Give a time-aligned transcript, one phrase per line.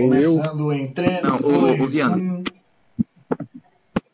[0.00, 2.16] Começando em 3, Não, o- 2, o Viana.
[2.16, 2.44] 1.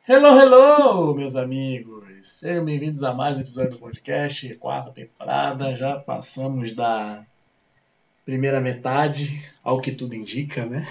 [0.08, 2.04] Hello, hello, meus amigos.
[2.22, 5.74] Sejam bem-vindos a mais um episódio do podcast, quarta temporada.
[5.76, 7.26] Já passamos da
[8.24, 10.86] primeira metade, ao que tudo indica, né?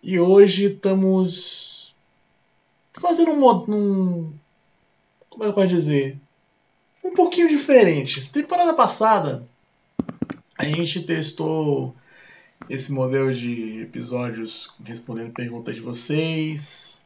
[0.00, 1.96] E hoje estamos
[2.92, 4.32] fazendo um, um.
[5.28, 6.16] Como é que eu posso dizer?
[7.02, 8.30] Um pouquinho diferente.
[8.32, 9.44] Temporada passada,
[10.56, 11.92] a gente testou
[12.68, 17.04] esse modelo de episódios respondendo perguntas de vocês.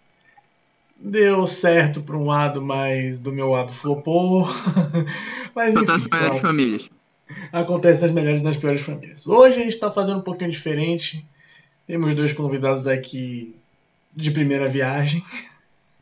[1.00, 4.46] Deu certo para um lado, mas do meu lado flopou.
[5.54, 6.90] mas Só tá as enfim, melhores famílias.
[7.52, 9.26] acontece nas melhores e nas piores famílias.
[9.26, 11.24] Hoje a gente está fazendo um pouquinho diferente.
[11.86, 13.54] Temos dois convidados aqui
[14.14, 15.22] de primeira viagem.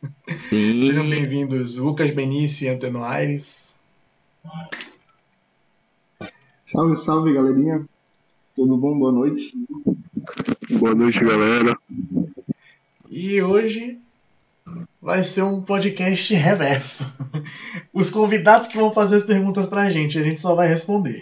[0.27, 1.09] Sejam Sim.
[1.09, 3.79] bem-vindos, Lucas Benício e Antônio Aires.
[6.65, 7.87] Salve, salve, galerinha.
[8.57, 8.97] Tudo bom?
[8.97, 9.55] Boa noite.
[10.79, 11.77] Boa noite, galera.
[13.07, 14.01] E hoje
[15.01, 17.15] vai ser um podcast reverso.
[17.93, 21.21] Os convidados que vão fazer as perguntas pra gente, a gente só vai responder.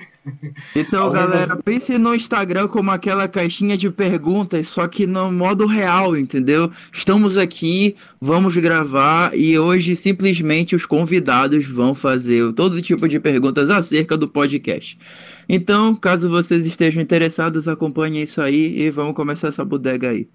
[0.76, 6.18] Então, galera, pense no Instagram como aquela caixinha de perguntas, só que no modo real,
[6.18, 6.72] entendeu?
[6.92, 13.70] Estamos aqui, vamos gravar e hoje simplesmente os convidados vão fazer todo tipo de perguntas
[13.70, 14.98] acerca do podcast.
[15.48, 20.28] Então, caso vocês estejam interessados, acompanhem isso aí e vamos começar essa bodega aí.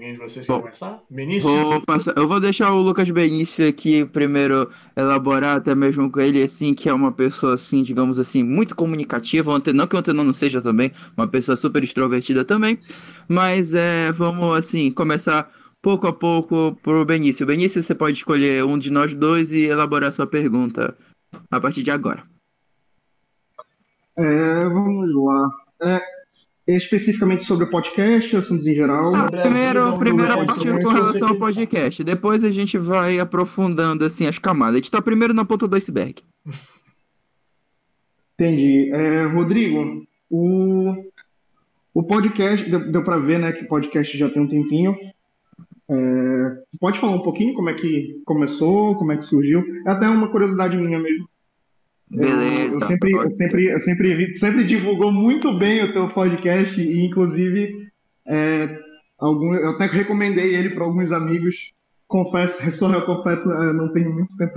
[0.00, 1.02] Alguém de vocês Bom, quer começar?
[1.10, 1.50] Benício?
[1.50, 6.42] Vou passar- eu vou deixar o Lucas Benício aqui primeiro elaborar, até mesmo com ele,
[6.42, 9.52] assim, que é uma pessoa, assim, digamos assim, muito comunicativa.
[9.74, 12.78] Não que o não seja também, uma pessoa super extrovertida também.
[13.28, 17.44] Mas é, vamos, assim, começar pouco a pouco pro Benício.
[17.44, 20.96] Benício, você pode escolher um de nós dois e elaborar sua pergunta
[21.50, 22.24] a partir de agora.
[24.16, 25.50] É, vamos lá.
[25.82, 26.00] É,
[26.76, 29.14] especificamente sobre o podcast, assuntos em geral.
[29.14, 32.04] A vida, Primeiro, o primeira podcast, parte sobre com relação ao podcast.
[32.04, 34.74] Depois a gente vai aprofundando, assim, as camadas.
[34.74, 36.22] A gente tá primeiro na ponta do iceberg.
[38.38, 38.90] Entendi.
[38.92, 40.94] É, Rodrigo, o,
[41.92, 44.96] o podcast, deu, deu para ver, né, que o podcast já tem um tempinho.
[45.90, 49.64] É, pode falar um pouquinho como é que começou, como é que surgiu?
[49.86, 51.28] É até uma curiosidade minha mesmo.
[52.10, 52.74] Beleza.
[52.74, 57.88] Eu, sempre, eu sempre, eu sempre, sempre divulgou muito bem o teu podcast e, inclusive,
[58.26, 58.78] é,
[59.16, 61.72] algum, eu até recomendei ele para alguns amigos.
[62.08, 64.54] Confesso, só eu confesso, é, não tenho muito tempo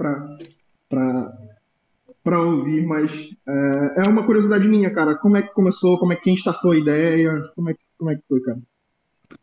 [2.23, 5.15] para ouvir, mas é, é uma curiosidade minha, cara.
[5.15, 5.99] Como é que começou?
[5.99, 7.39] Como é que quem startou a ideia?
[7.55, 8.59] Como é que, como é que foi, cara?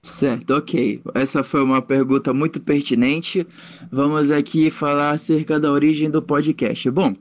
[0.03, 1.01] Certo, ok.
[1.15, 3.47] Essa foi uma pergunta muito pertinente.
[3.91, 6.91] Vamos aqui falar acerca da origem do podcast.
[6.91, 7.15] Bom,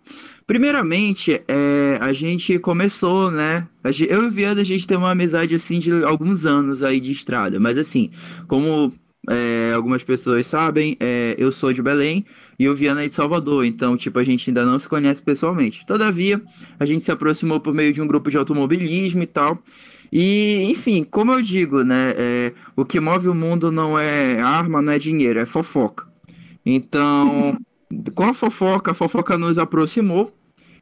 [0.50, 3.68] primeiramente, é, a gente começou, né?
[4.10, 7.12] Eu e o Viana, a gente tem uma amizade assim de alguns anos aí de
[7.12, 8.10] estrada, mas assim,
[8.48, 8.92] como
[9.30, 12.26] é, algumas pessoas sabem, é, eu sou de Belém
[12.58, 15.86] e o Viana é de Salvador, então, tipo, a gente ainda não se conhece pessoalmente.
[15.86, 16.42] Todavia,
[16.80, 19.56] a gente se aproximou por meio de um grupo de automobilismo e tal.
[20.12, 22.16] E, enfim, como eu digo, né?
[22.18, 26.08] é, o que move o mundo não é arma, não é dinheiro, é fofoca.
[26.66, 27.56] Então,
[28.16, 30.39] com a fofoca, a fofoca nos aproximou.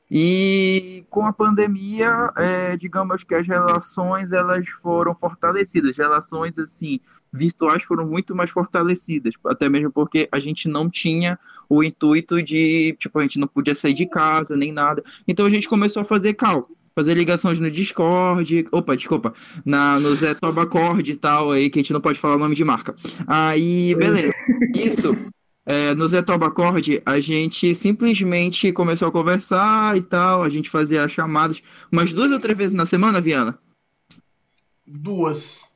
[0.09, 6.99] E com a pandemia, é, digamos que as relações elas foram fortalecidas, relações assim
[7.31, 11.37] virtuais foram muito mais fortalecidas, até mesmo porque a gente não tinha
[11.69, 15.03] o intuito de, tipo, a gente não podia sair de casa nem nada.
[15.27, 19.33] Então a gente começou a fazer cal, fazer ligações no Discord, opa, desculpa,
[19.65, 22.55] na no Zé Tobacord e tal aí que a gente não pode falar o nome
[22.55, 22.95] de marca.
[23.27, 24.33] Aí, beleza.
[24.73, 25.15] Isso
[25.69, 31.03] é, no Zé Tobacord, a gente simplesmente começou a conversar e tal, a gente fazia
[31.03, 31.61] as chamadas
[31.91, 33.59] umas duas ou três vezes na semana, Viana?
[34.87, 35.73] Duas.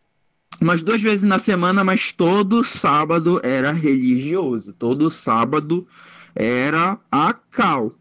[0.61, 4.71] Umas duas vezes na semana, mas todo sábado era religioso.
[4.71, 5.85] Todo sábado
[6.33, 7.91] era a cal.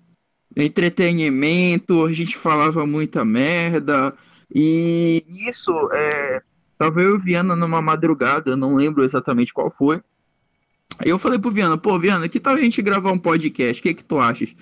[0.57, 4.15] Entretenimento, a gente falava muita merda.
[4.55, 6.41] E isso, é,
[6.78, 10.01] tava eu e o Viana numa madrugada, não lembro exatamente qual foi.
[11.02, 13.80] Aí eu falei pro Viana, pô, Viana, que tal a gente gravar um podcast?
[13.80, 14.54] O que que tu achas?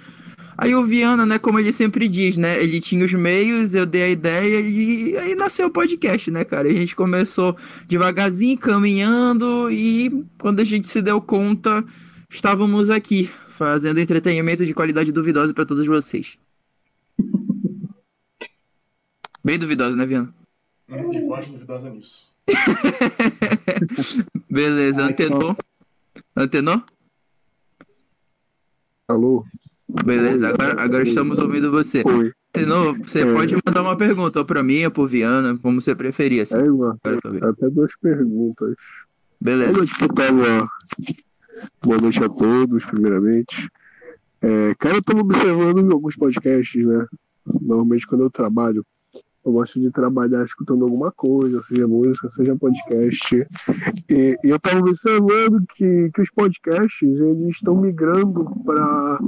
[0.56, 4.02] Aí o Viana, né, como ele sempre diz, né, ele tinha os meios, eu dei
[4.04, 6.68] a ideia e aí nasceu o podcast, né, cara?
[6.68, 7.56] E a gente começou
[7.88, 11.84] devagarzinho, caminhando e quando a gente se deu conta,
[12.30, 16.38] estávamos aqui fazendo entretenimento de qualidade duvidosa para todos vocês.
[19.44, 20.32] Bem duvidosa, né, Viana?
[20.88, 22.28] Hum, que gosto duvidosa nisso.
[24.48, 25.56] Beleza, Ai, que antenou?
[26.36, 26.82] Antenou?
[29.08, 29.44] Alô?
[30.04, 32.02] Beleza, agora, agora estamos ouvindo você.
[32.04, 32.32] Oi.
[32.52, 33.32] Tenor, você É.
[33.32, 36.42] pode mandar uma pergunta ou pra mim ou pro Viana, como você preferir.
[36.42, 36.56] Assim.
[36.56, 36.98] É, mano,
[37.42, 38.74] até duas perguntas.
[39.40, 39.78] Beleza.
[39.78, 40.68] Eu tipo, tava...
[41.82, 43.68] Boa noite a todos, primeiramente.
[44.40, 47.06] É, cara, eu tava observando alguns podcasts, né?
[47.60, 48.84] Normalmente quando eu trabalho,
[49.48, 53.46] eu gosto de trabalhar escutando alguma coisa, seja música, seja podcast.
[54.08, 59.18] E, e eu tava observando que, que os podcasts, eles estão migrando para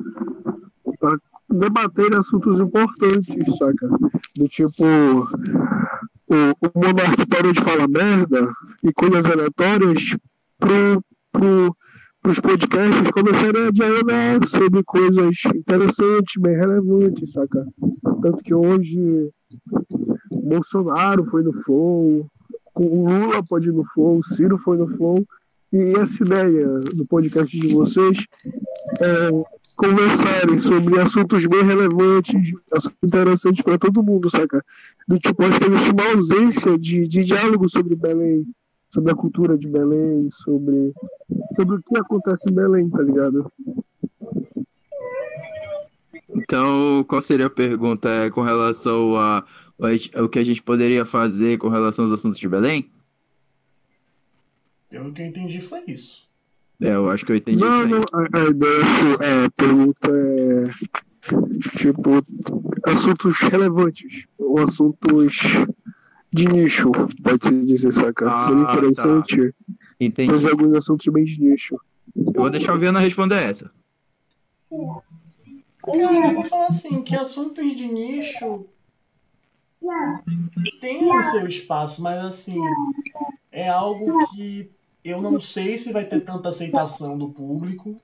[1.48, 3.88] debater assuntos importantes, saca?
[4.36, 8.52] Do tipo, o, o monarca parou de falar merda
[8.84, 10.16] e coisas aleatórias
[10.58, 11.02] pro,
[11.32, 11.76] pro,
[12.22, 17.66] pros podcasts começarem a dialogar sobre coisas interessantes, bem relevantes, saca?
[18.22, 19.32] Tanto que hoje
[20.30, 22.26] Bolsonaro foi no Flow,
[22.74, 25.26] o Lula pode ir no Flow, o Ciro foi no Flow,
[25.72, 26.66] e essa ideia
[26.96, 28.26] do podcast de vocês
[29.00, 29.30] é
[29.76, 34.62] conversarem sobre assuntos bem relevantes, assuntos interessantes para todo mundo, saca?
[35.08, 38.46] Do tipo, acho que existe uma ausência de, de diálogo sobre Belém,
[38.92, 40.92] sobre a cultura de Belém, sobre,
[41.56, 43.50] sobre o que acontece em Belém, tá ligado?
[46.28, 48.08] Então, qual seria a pergunta?
[48.08, 49.44] É com relação a,
[50.22, 52.90] o que a gente poderia fazer com relação aos assuntos de Belém?
[54.88, 56.28] Pelo que eu entendi, foi isso.
[56.80, 58.82] É, eu acho que eu entendi Não, isso não, a, a ideia,
[59.20, 62.24] é, a pergunta é tipo
[62.84, 65.36] assuntos relevantes ou assuntos
[66.32, 66.90] de nicho,
[67.22, 68.32] pode-se dizer, saca?
[68.32, 68.72] Ah, Seria tá.
[68.72, 69.54] interessante
[69.98, 70.32] Entendi.
[70.32, 71.78] fazer alguns assuntos bem de nicho.
[72.16, 73.70] Eu vou deixar o Viana responder essa.
[75.84, 78.66] Cara, eu vou falar assim, que assuntos de nicho
[80.80, 82.58] tem o seu espaço, mas assim,
[83.50, 84.70] é algo que
[85.04, 87.96] eu não sei se vai ter tanta aceitação do público.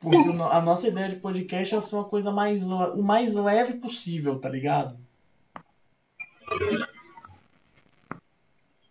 [0.00, 4.38] Porque a nossa ideia de podcast é ser uma coisa mais, o mais leve possível,
[4.38, 4.96] tá ligado?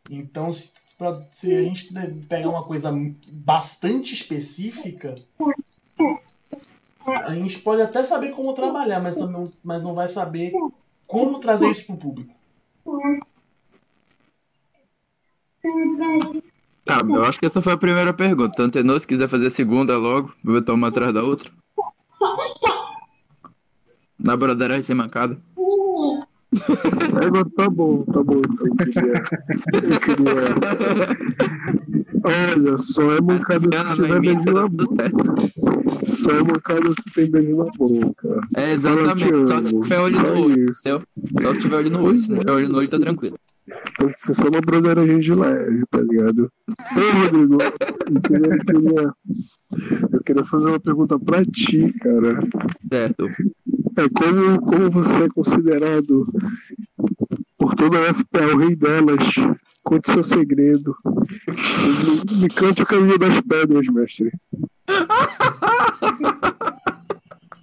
[0.10, 1.94] Então, se, pra- se a gente
[2.28, 2.92] pegar uma coisa
[3.32, 5.16] bastante específica,
[7.06, 10.52] a gente pode até saber como trabalhar, mas, também, mas não vai saber
[11.08, 12.34] como trazer isso pro público.
[16.86, 18.62] Tá, eu acho que essa foi a primeira pergunta.
[18.62, 21.52] Antenor, se quiser fazer a segunda logo, vou uma atrás da outra.
[24.20, 25.38] Na broderagem sem mancada.
[26.54, 28.40] É, tá bom, tá bom.
[28.40, 29.14] Então, eu queria,
[29.94, 30.56] eu queria-
[32.24, 34.68] Olha, só é mancada se tiver beijo na
[36.08, 38.42] Só é mancada se tem beijo na boca.
[38.56, 39.48] É, exatamente.
[39.48, 41.04] Só se tiver olho no olho, entendeu?
[41.42, 42.20] Só se tiver olho no olho.
[42.20, 43.38] Se tiver olho no olho, tá tranquilo.
[44.16, 46.50] Ser só uma broderagem de leve, tá ligado?
[46.96, 49.14] Ô, Rodrigo, eu queria, eu queria,
[50.14, 52.40] eu queria fazer uma pergunta pra ti, cara.
[52.90, 53.26] Certo.
[53.98, 56.24] É como, como você é considerado
[57.58, 59.36] por toda a FPA o rei delas?
[59.84, 60.96] Conte seu segredo.
[61.48, 64.32] Me, me cante o caminho das pedras, mestre.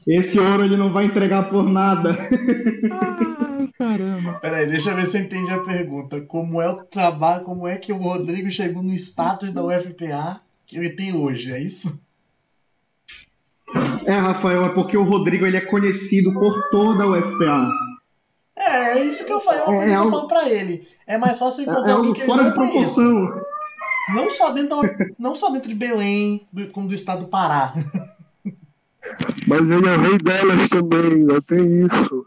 [0.06, 2.10] Esse ouro ele não vai entregar por nada.
[2.10, 4.34] Ai, caramba.
[4.34, 6.20] Peraí, deixa eu ver se eu entendi a pergunta.
[6.22, 10.36] Como é o trabalho, como é que o Rodrigo chegou no status da UFPA
[10.66, 11.98] que ele tem hoje, é isso?
[14.04, 17.70] É, Rafael, é porque o Rodrigo ele é conhecido por toda a UFPA.
[18.56, 20.28] É, é isso que eu falei, é uma É, coisa é que eu algo- falo
[20.28, 20.86] pra ele.
[21.06, 23.44] É mais fácil É, encontrar é alguém que ele não.
[24.08, 27.72] Não só dentro, da- não só dentro de Belém, do- como do estado do Pará.
[29.46, 32.26] Mas ele é o rei delas também, não tem isso.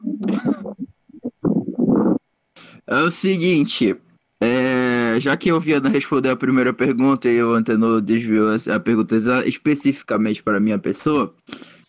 [2.86, 3.96] É o seguinte,
[4.40, 8.80] é, já que eu Viana respondeu a primeira pergunta e o Antenor desviou a a
[8.80, 9.16] pergunta
[9.46, 11.34] especificamente para a minha pessoa,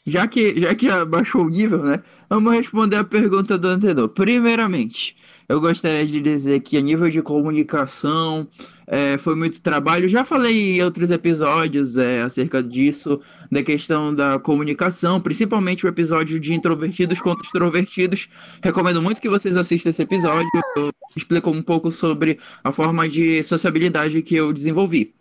[0.06, 2.02] já que já que já baixou o nível, né?
[2.28, 4.08] Vamos responder a pergunta do Antenor.
[4.08, 5.16] Primeiramente,
[5.48, 8.46] eu gostaria de dizer que a nível de comunicação
[8.86, 10.08] é, foi muito trabalho.
[10.08, 16.38] Já falei em outros episódios é, acerca disso, da questão da comunicação, principalmente o episódio
[16.38, 18.28] de introvertidos contra extrovertidos.
[18.62, 20.48] Recomendo muito que vocês assistam esse episódio.
[20.76, 25.14] Eu explico um pouco sobre a forma de sociabilidade que eu desenvolvi.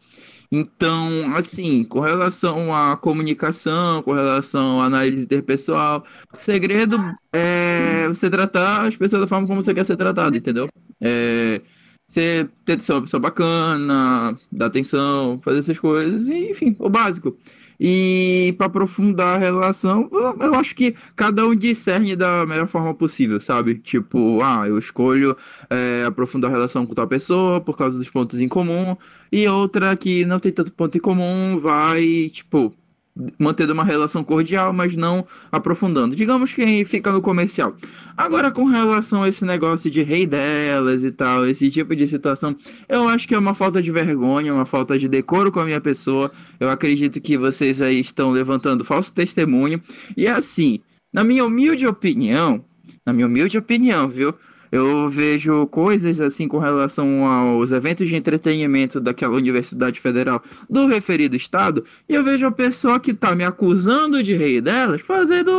[0.52, 6.98] Então, assim, com relação à comunicação, com relação à análise interpessoal, o segredo
[7.34, 10.68] é você tratar as pessoas da forma como você quer ser tratado, entendeu?
[11.02, 11.62] É,
[12.08, 17.38] você ter ser uma pessoa bacana, dar atenção, fazer essas coisas, e, enfim, o básico.
[17.80, 23.40] E para aprofundar a relação, eu- acho que cada um discerne da melhor forma possível,
[23.40, 23.76] sabe?
[23.76, 25.36] Tipo, ah, eu escolho
[25.70, 28.98] é, aprofundar a relação com tal pessoa por causa dos pontos em comum,
[29.32, 32.74] e outra que não tem tanto ponto em comum vai, tipo,
[33.40, 36.16] mantendo uma relação cordial, mas não aprofundando.
[36.16, 37.76] Digamos que fica no comercial.
[38.16, 42.56] Agora, com relação a esse negócio de rei delas e tal, esse tipo de situação,
[42.88, 45.82] eu acho que é uma falta de vergonha, uma falta de decoro com a minha
[45.82, 46.32] pessoa.
[46.60, 49.82] Eu acredito que vocês aí estão levantando falso testemunho.
[50.16, 50.80] E assim,
[51.12, 52.64] na minha humilde opinião,
[53.06, 54.34] na minha humilde opinião, viu?
[54.72, 61.36] Eu vejo coisas assim com relação aos eventos de entretenimento daquela Universidade Federal do referido
[61.36, 65.52] estado, e eu vejo a pessoa que tá me acusando de rei delas fazendo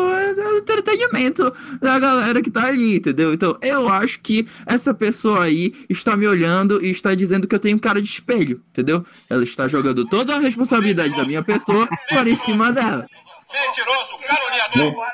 [0.56, 3.32] entretenimento da galera que tá ali, entendeu?
[3.32, 7.60] Então eu acho que essa pessoa aí está me olhando e está dizendo que eu
[7.60, 9.04] tenho cara de espelho, entendeu?
[9.30, 13.06] Ela está jogando toda a responsabilidade da minha pessoa para em cima dela.
[13.50, 15.04] Mentiroso, caluniador,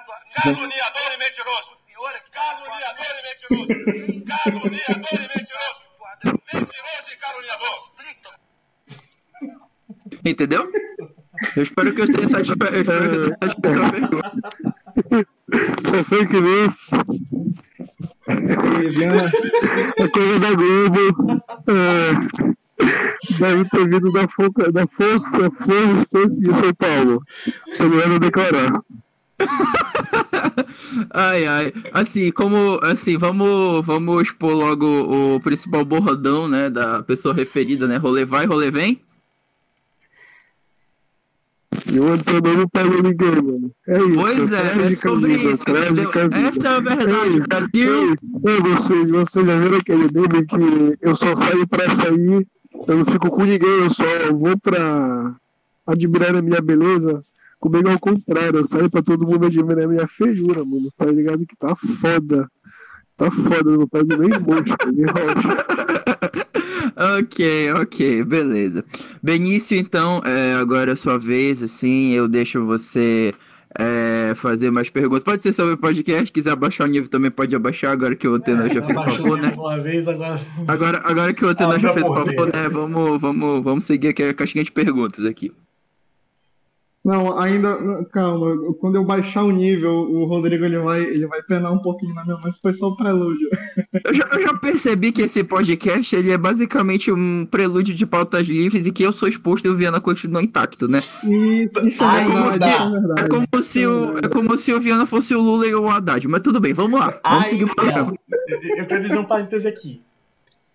[0.42, 1.83] caluniador e mentiroso
[2.32, 3.72] caluniador e mentiroso.
[4.24, 5.82] Caluniador e mentiroso.
[6.24, 7.94] Mentiroso e caluniador.
[10.24, 10.72] Entendeu?
[11.56, 15.34] Eu espero que eu tenha satisfeito, eu espero que eu tenha satisfeito a pergunta.
[15.90, 16.74] Só fake news.
[19.98, 21.42] É coisa da Globo.
[21.68, 22.12] É,
[23.38, 27.22] deve ter vindo da, Força, da Força, Força de São Paulo.
[27.76, 28.80] Pelo menos declarar.
[31.10, 31.72] Ai, ai.
[31.92, 32.78] Assim, como.
[32.82, 36.70] Assim, vamos, vamos expor logo o principal borradão, né?
[36.70, 37.96] Da pessoa referida, né?
[37.96, 39.00] Rolê vai, rolê vem.
[41.92, 43.72] E o Antônio não pega ninguém, mano.
[43.86, 44.14] É isso.
[44.14, 45.64] Pois é, é sobre vida, isso.
[45.68, 48.16] Essa é a verdade, ei, Brasil.
[48.46, 52.46] Ei, vocês, vocês já viram aquele meme que eu só saio pra sair,
[52.88, 55.34] eu não fico com ninguém, eu só vou pra
[55.86, 57.20] admirar a minha beleza.
[57.64, 60.92] Comigo ao contrário, eu saio pra todo mundo admirar minha feiura, mano.
[60.98, 62.46] Tá ligado que tá foda.
[63.16, 65.64] Tá foda, eu não pego nem mosca, nem rocha.
[67.18, 68.84] ok, ok, beleza.
[69.22, 73.32] Benício, então, é, agora é a sua vez, assim, eu deixo você
[73.78, 75.24] é, fazer mais perguntas.
[75.24, 78.34] Pode ser sobre o podcast, quiser abaixar o nível também pode abaixar, agora que o
[78.34, 79.54] Otena é, já fez favor, né?
[79.56, 80.38] Uma vez, agora...
[80.68, 81.00] agora...
[81.02, 82.68] Agora que o Otena já fez favor, né?
[82.70, 85.50] Vamos, vamos, vamos seguir aqui a caixinha de perguntas aqui.
[87.04, 87.76] Não, ainda.
[88.10, 92.14] Calma, quando eu baixar o nível, o Rodrigo ele vai, ele vai penar um pouquinho
[92.14, 93.46] na minha mão, isso foi só um prelúdio.
[94.04, 98.46] Eu já, eu já, percebi que esse podcast ele é basicamente um prelúdio de pautas
[98.46, 100.98] livres e que eu sou exposto e o Viana continua intacto, né?
[100.98, 105.04] Isso, isso é, verdade, é, verdade, é como se o, é como se o Viana
[105.04, 106.26] fosse o Lula e o Haddad.
[106.26, 107.20] Mas tudo bem, vamos lá.
[107.22, 108.14] Vamos Ai, seguir o programa.
[108.78, 110.00] Eu quero dizer um parêntese aqui.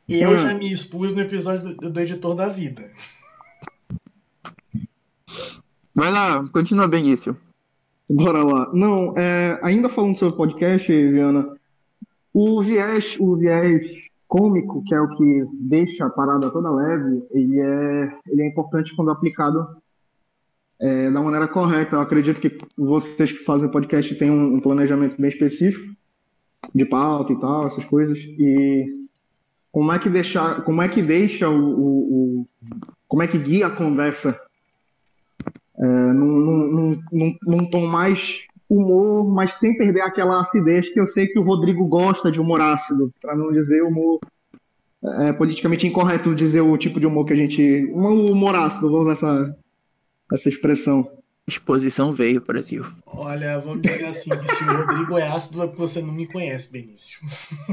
[0.07, 0.38] Eu hum.
[0.38, 2.89] já me expus no episódio do, do Editor da Vida.
[5.96, 7.36] Vai lá, continua bem isso.
[8.10, 8.69] Bora lá.
[8.74, 11.55] Não, é, ainda falando sobre podcast, Viana,
[12.34, 17.60] o viés, o viés cômico, que é o que deixa a parada toda leve, ele
[17.60, 19.67] é, ele é importante quando aplicado
[20.79, 21.96] é, da maneira correta.
[21.96, 25.93] Eu acredito que vocês que fazem podcast têm um, um planejamento bem específico
[26.74, 28.17] de pauta e tal, essas coisas.
[28.19, 28.86] E
[29.72, 32.48] como é que deixar, como é que deixa o, o, o
[33.08, 34.39] como é que guia a conversa
[35.79, 41.07] é, num, num, num, num tom mais humor, mas sem perder aquela acidez que eu
[41.07, 44.19] sei que o Rodrigo gosta de humor ácido, para não dizer humor
[45.03, 47.63] é, politicamente incorreto dizer o tipo de humor que a gente.
[47.93, 49.57] Um humor ácido, vamos usar essa,
[50.33, 51.09] essa expressão.
[51.48, 52.86] Exposição veio, Brasil.
[53.07, 56.27] Olha, vamos dizer assim, que se o Rodrigo é ácido é porque você não me
[56.27, 57.19] conhece, Benício.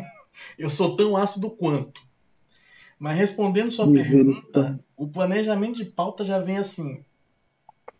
[0.58, 2.00] eu sou tão ácido quanto.
[2.98, 7.04] Mas respondendo sua pergunta, o planejamento de pauta já vem assim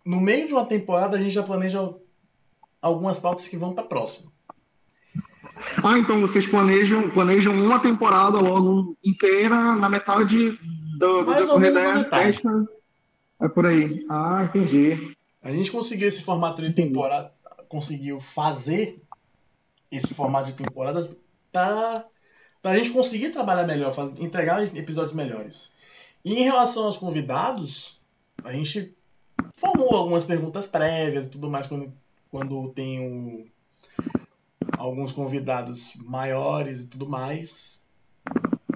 [0.06, 1.92] no meio de uma temporada a gente já planeja
[2.80, 4.30] algumas pautas que vão para a próxima.
[5.82, 10.58] Ah, então vocês planejam, planejam uma temporada logo inteira na metade
[10.98, 12.40] do, do Mais ou menos na metade.
[13.40, 14.06] É por aí.
[14.08, 15.16] Ah, entendi.
[15.42, 17.32] A gente conseguiu esse formato de temporada,
[17.68, 19.00] conseguiu fazer
[19.90, 21.16] esse formato de temporadas
[21.52, 22.04] para
[22.64, 25.76] a gente conseguir trabalhar melhor, fazer, entregar episódios melhores.
[26.25, 28.00] E em relação aos convidados,
[28.44, 28.95] a gente
[29.56, 31.92] formou algumas perguntas prévias e tudo mais quando,
[32.30, 33.50] quando tem
[34.78, 37.86] alguns convidados maiores e tudo mais.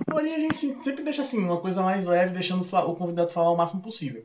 [0.07, 3.57] Porém, a gente sempre deixa assim, uma coisa mais leve, deixando o convidado falar o
[3.57, 4.25] máximo possível.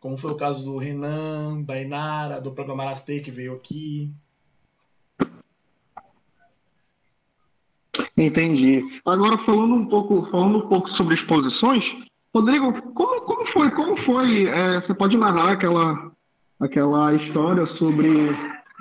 [0.00, 4.12] Como foi o caso do Renan, da Inara, do programa Arastei que veio aqui.
[8.16, 8.82] Entendi.
[9.04, 11.84] Agora falando um pouco, falando um pouco sobre exposições,
[12.34, 13.70] Rodrigo, como, como foi?
[13.70, 14.46] Como foi?
[14.46, 16.12] É, você pode narrar aquela,
[16.60, 18.30] aquela história sobre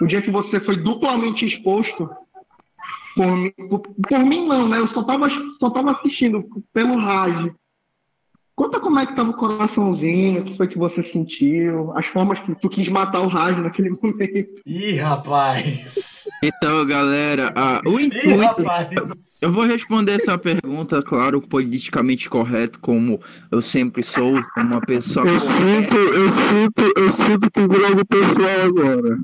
[0.01, 2.09] o dia que você foi duplamente exposto?
[3.15, 4.79] Por, por, por mim não, né?
[4.79, 5.27] Eu só estava
[5.59, 7.55] só tava assistindo pelo rádio.
[8.57, 12.39] Conta como é que tava o coraçãozinho, o que foi que você sentiu, as formas
[12.39, 14.49] que tu quis matar o Raj naquele momento.
[14.65, 16.27] Ih, rapaz!
[16.43, 18.63] Então, galera, ah, o Ih, intuito.
[18.63, 18.89] rapaz!
[19.43, 23.19] Eu vou responder essa pergunta, claro, politicamente correto, como
[23.51, 25.27] eu sempre sou, como uma pessoa.
[25.27, 29.19] Eu sinto, eu sinto, eu sinto que algo pessoal agora.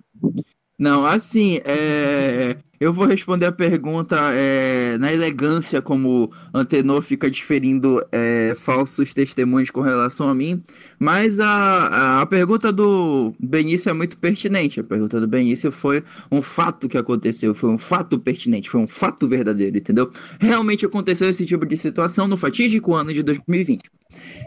[0.83, 8.05] Não, assim, é, eu vou responder a pergunta é, na elegância, como Antenor fica diferindo
[8.11, 10.61] é, falsos testemunhos com relação a mim,
[10.99, 14.81] mas a, a, pergunta do Benício é muito pertinente.
[14.81, 18.87] A pergunta do Benício foi um fato que aconteceu, foi um fato pertinente, foi um
[18.87, 20.11] fato verdadeiro, entendeu?
[20.37, 23.83] Realmente aconteceu esse tipo de situação no fatídico ano de 2020.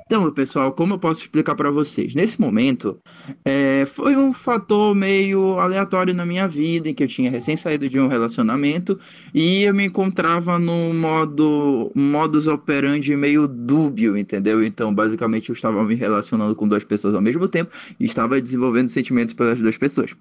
[0.06, 2.14] Então, pessoal, como eu posso explicar para vocês?
[2.14, 2.96] Nesse momento,
[3.44, 7.88] é, foi um fator meio aleatório na minha vida, em que eu tinha recém saído
[7.88, 8.98] de um relacionamento
[9.34, 14.62] e eu me encontrava no modo modus operandi meio dúbio, entendeu?
[14.62, 18.88] Então, basicamente, eu estava me relacionando com duas pessoas ao mesmo tempo e estava desenvolvendo
[18.88, 20.14] sentimentos pelas duas pessoas.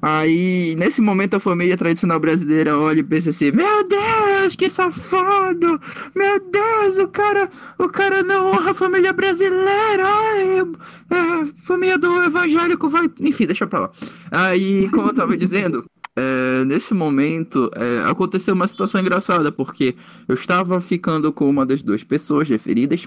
[0.00, 5.80] Aí, nesse momento, a família tradicional brasileira olha e pensa assim: Meu Deus, que safado!
[6.14, 10.04] Meu Deus, o cara, o cara não honra a família brasileira!
[10.04, 13.10] Ai, é, família do evangélico vai.
[13.20, 13.90] Enfim, deixa pra lá.
[14.30, 15.84] Aí, como eu tava dizendo.
[16.18, 19.94] É, nesse momento é, aconteceu uma situação engraçada, porque
[20.26, 23.06] eu estava ficando com uma das duas pessoas referidas,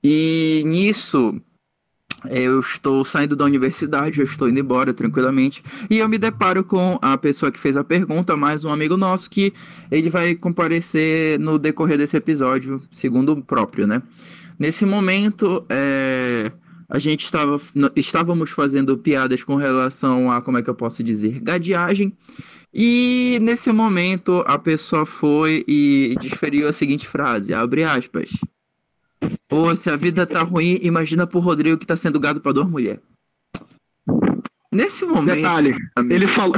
[0.00, 1.34] e nisso
[2.28, 6.98] eu estou saindo da universidade, eu estou indo embora tranquilamente, e eu me deparo com
[7.00, 9.52] a pessoa que fez a pergunta, mais um amigo nosso, que
[9.90, 14.02] ele vai comparecer no decorrer desse episódio, segundo o próprio, né?
[14.58, 16.52] Nesse momento, é,
[16.88, 17.56] a gente estava,
[17.96, 22.12] estávamos fazendo piadas com relação a, como é que eu posso dizer, gadiagem,
[22.72, 28.30] e nesse momento a pessoa foi e desferiu a seguinte frase, abre aspas,
[29.48, 32.68] Pô, se a vida tá ruim, imagina pro Rodrigo que tá sendo gado pra duas
[32.68, 33.00] mulheres.
[34.72, 35.36] Nesse momento.
[35.36, 36.54] Detalhe, amigo, ele falou.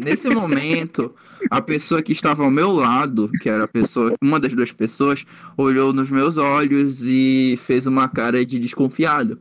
[0.00, 1.14] Nesse momento,
[1.50, 5.24] a pessoa que estava ao meu lado, que era a pessoa, uma das duas pessoas,
[5.56, 9.40] olhou nos meus olhos e fez uma cara de desconfiado.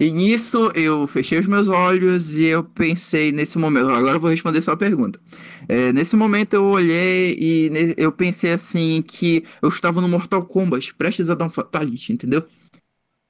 [0.00, 3.88] E nisso eu fechei os meus olhos e eu pensei nesse momento.
[3.88, 5.18] Agora eu vou responder sua pergunta.
[5.68, 10.94] É, nesse momento eu olhei e eu pensei assim que eu estava no Mortal Kombat,
[10.94, 12.44] prestes a dar um Fatality, entendeu?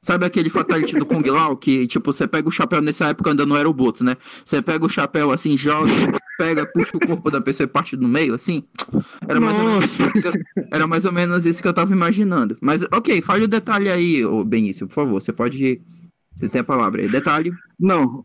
[0.05, 3.45] Sabe aquele Fatality do Kung Lao que, tipo, você pega o chapéu, nessa época ainda
[3.47, 4.17] não era o Boto, né?
[4.45, 5.91] Você pega o chapéu assim, joga,
[6.39, 8.63] pega, puxa o corpo da pessoa e parte no meio, assim?
[9.27, 11.93] Era mais, ou menos, isso que eu- era mais ou menos isso que eu tava
[11.93, 12.57] imaginando.
[12.63, 15.21] Mas, ok, fale o detalhe aí, ô Benício, por favor.
[15.21, 15.81] Você pode.
[16.39, 17.11] Você tem a palavra aí.
[17.11, 17.53] Detalhe.
[17.79, 18.25] Não,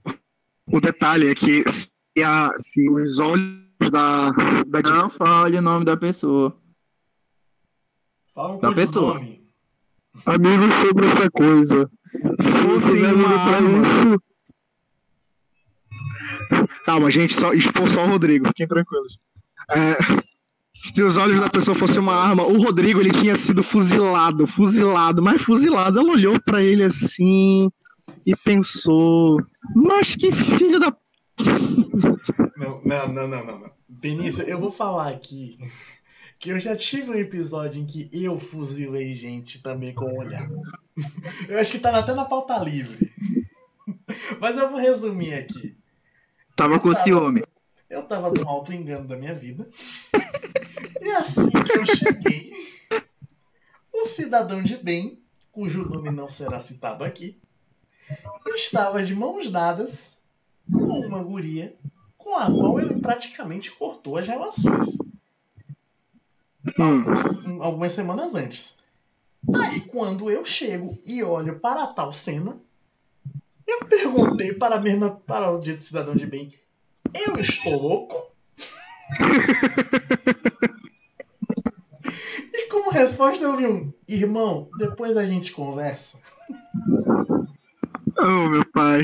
[0.67, 1.63] o detalhe é que
[2.15, 3.58] se, a- se os olhos
[3.91, 4.30] da,
[4.67, 6.56] da Não fale o nome da pessoa.
[8.34, 9.15] Fala um Da pessoa.
[9.15, 9.43] nome.
[10.28, 11.89] amigos sobre essa coisa.
[12.62, 14.17] fossem uma arma.
[16.86, 19.17] Calma, gente, só expor só o Rodrigo, fiquem tranquilos.
[19.71, 19.97] É,
[20.73, 25.21] se os olhos da pessoa fossem uma arma, o Rodrigo ele tinha sido fuzilado, fuzilado,
[25.21, 25.99] mas fuzilado.
[25.99, 27.71] Ela olhou pra ele assim
[28.26, 29.42] e pensou:
[29.76, 30.96] Mas que filho da.
[32.58, 33.72] Não, não, não, não, não, não.
[33.88, 35.58] Benício, eu vou falar aqui
[36.40, 40.48] que eu já tive um episódio em que eu fuzilei gente também com o olhar.
[41.48, 43.12] Eu acho que tá até na pauta livre.
[44.40, 45.76] Mas eu vou resumir aqui.
[46.56, 47.44] Tava com ciúme.
[47.90, 49.68] Eu tava no alto engano da minha vida.
[51.02, 52.52] E assim que eu cheguei,
[53.94, 57.40] um cidadão de bem, cujo nome não será citado aqui,
[58.54, 60.22] estava de mãos dadas
[60.72, 61.76] com uma guria
[62.18, 64.98] com a qual ele praticamente cortou as relações.
[66.80, 68.78] Hum, Algumas semanas antes.
[69.54, 72.58] Aí, quando eu chego e olho para tal cena,
[73.68, 76.54] eu perguntei para a mesma para o dito cidadão de bem:
[77.13, 78.32] Eu estou louco?
[82.54, 86.22] e como resposta eu vi um: Irmão, depois a gente conversa.
[88.17, 89.04] Oh, meu pai.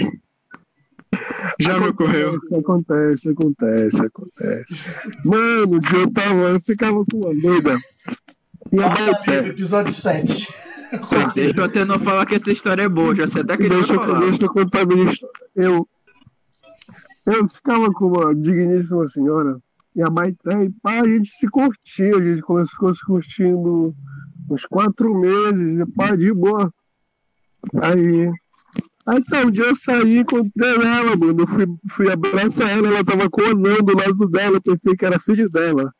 [1.60, 2.36] Já me ocorreu.
[2.36, 4.76] Acontece, acontece, acontece, acontece.
[5.26, 7.78] Mano, o dia eu tava, eu ficava com uma doida.
[8.72, 10.48] E a Pauta Beté, livre, episódio 7.
[11.36, 13.94] Deixa eu até não falar que essa história é boa, já sei até que deixa,
[13.94, 14.20] eu- falar.
[14.20, 15.34] deixa eu contar a minha história.
[15.56, 15.88] Eu,
[17.26, 19.60] eu ficava com uma digníssima senhora
[19.96, 23.94] e a Maité, e pá, a gente se curtia, a gente começou se curtindo
[24.50, 26.72] uns quatro meses, e pá, de boa.
[27.82, 28.32] Aí,
[29.10, 33.04] aí tá, um dia eu saí, encontrei ela, mano, eu fui, fui abraçar ela, ela
[33.04, 35.92] tava com o anão do lado dela, eu pensei que era filho dela.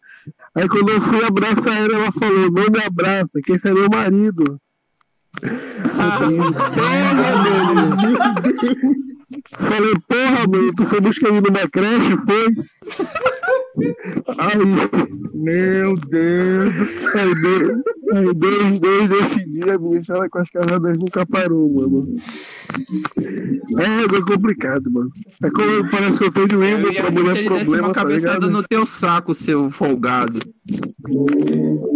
[0.54, 3.90] Aí quando eu fui abraçar ela, ela falou, não me abraça, que esse é meu
[3.90, 4.60] marido.
[5.42, 6.54] Porra, mano.
[9.52, 12.56] Falei, porra, mano, tu foi buscar ele numa creche, foi?
[14.38, 14.56] Ai,
[15.34, 17.36] meu Deus do céu.
[17.36, 17.72] Deus.
[18.12, 22.16] Aí, desde, desde esse dia, me deixaram com as casadas nunca parou, mano.
[23.78, 25.12] É, é complicado, mano.
[25.44, 27.88] É como parece que eu tô doendo Eu ia pra se mulher ele desse problema,
[27.88, 30.40] uma tá cabeçada no teu saco, seu folgado.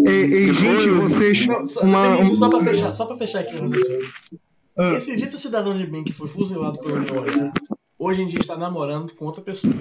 [0.05, 1.47] Ei, ei, gente, vocês.
[1.47, 4.09] Não, só, Uma, só pra fechar, só pra fechar aqui o raciocínio.
[4.77, 4.93] Ah.
[4.93, 7.51] Esse dito cidadão de bem que foi fuzilado pelo União
[7.97, 9.73] hoje em dia está namorando com outra pessoa.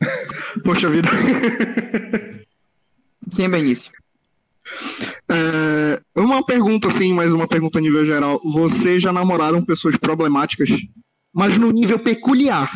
[0.64, 1.08] Poxa vida.
[3.30, 3.92] Sim, Benício.
[5.28, 8.40] É, uma pergunta, assim, mais uma pergunta a nível geral.
[8.44, 10.70] Vocês já namoraram pessoas problemáticas,
[11.32, 12.70] mas no nível peculiar?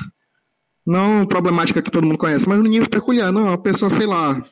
[0.86, 3.32] Não problemática que todo mundo conhece, mas no nível peculiar.
[3.32, 4.44] Não, a pessoa, sei lá.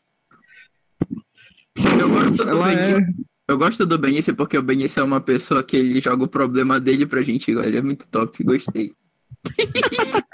[1.77, 2.77] Eu gosto do Ela é.
[2.77, 3.15] Benício.
[3.49, 6.81] Eu gosto do Benício porque o Benício é uma pessoa que ele joga o problema
[6.81, 7.51] dele pra gente.
[7.51, 8.93] Ele é muito top, gostei.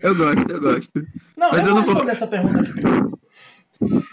[0.00, 1.06] eu gosto, eu gosto.
[1.36, 3.18] Não, Mas eu eu não vou- responder essa pergunta aqui primeiro.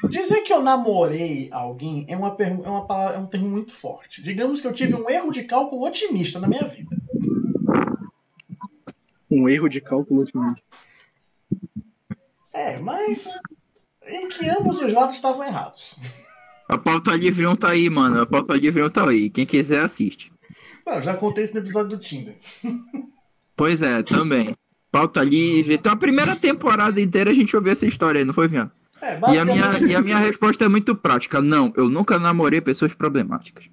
[0.09, 4.21] Dizer que eu namorei alguém é, uma é, uma palavra- é um termo muito forte.
[4.21, 6.95] Digamos que eu tive um erro de cálculo otimista na minha vida.
[9.31, 10.63] Um erro de cálculo otimista.
[12.53, 13.39] É, mas
[14.05, 15.95] em que ambos os lados estavam errados.
[16.67, 18.21] A pauta livre 1 tá aí, mano.
[18.21, 19.29] A pauta livre 1 tá aí.
[19.29, 20.31] Quem quiser, assiste.
[20.85, 22.35] Não, já contei isso no episódio do Tinder.
[23.55, 24.53] Pois é, também.
[24.93, 25.73] Pauta livre.
[25.73, 28.69] Então a primeira temporada inteira a gente ouviu essa história aí, não foi, Vian?
[29.01, 31.41] É, E a, minha, e a minha resposta é muito prática.
[31.41, 33.65] Não, eu nunca namorei pessoas problemáticas.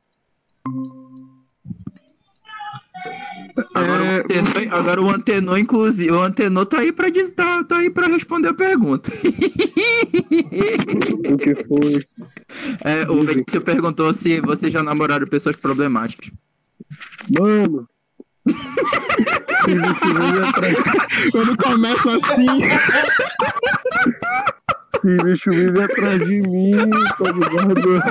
[3.75, 7.77] Agora, É, o antenor, agora o antenor, inclusive, o antenor tá aí pra tá, tá
[7.77, 9.13] aí para responder a pergunta.
[11.31, 12.03] O que foi?
[12.83, 16.31] É, o Benício perguntou se vocês já namoraram pessoas problemáticas.
[17.39, 17.87] Mano.
[19.67, 20.77] Esse bicho vive atrás,
[21.33, 22.47] Quando começa assim.
[24.95, 26.77] esse bicho vive atrás de mim,
[27.19, 28.03] tá ligado?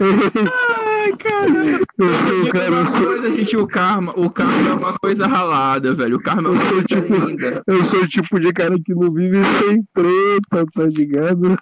[0.00, 1.48] Ai, cara.
[1.98, 5.26] Eu sou, Tipo, cara, eu sou, coisa, gente, o karma, o karma é uma coisa
[5.26, 6.16] ralada, velho.
[6.16, 7.62] O karma é uma Eu sou coisa tipo- linda.
[7.66, 11.56] eu sou o tipo de cara que não vive sem treta, tá ligado?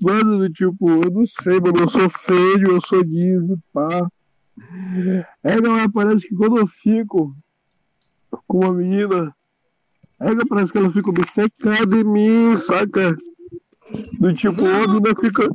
[0.00, 4.08] Mano, do tipo, eu não sei, mano, eu sou feio, eu sou liso, pá.
[5.42, 7.34] É, não, é, parece que quando eu fico
[8.46, 9.34] com uma menina,
[10.20, 13.16] é, parece que ela fica obcecada em mim, saca?
[14.18, 15.48] Do tipo, ou a menina fica,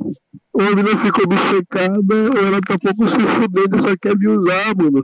[0.52, 4.74] ou a menina fica obcecada, ou ela tá pouco se fudendo, só quer me usar,
[4.76, 5.02] mano.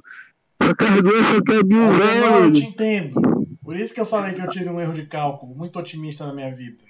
[0.62, 2.52] Só duas, só quer me usar, eu mano.
[2.52, 3.34] te entendo.
[3.62, 6.34] Por isso que eu falei que eu tive um erro de cálculo muito otimista na
[6.34, 6.82] minha vida.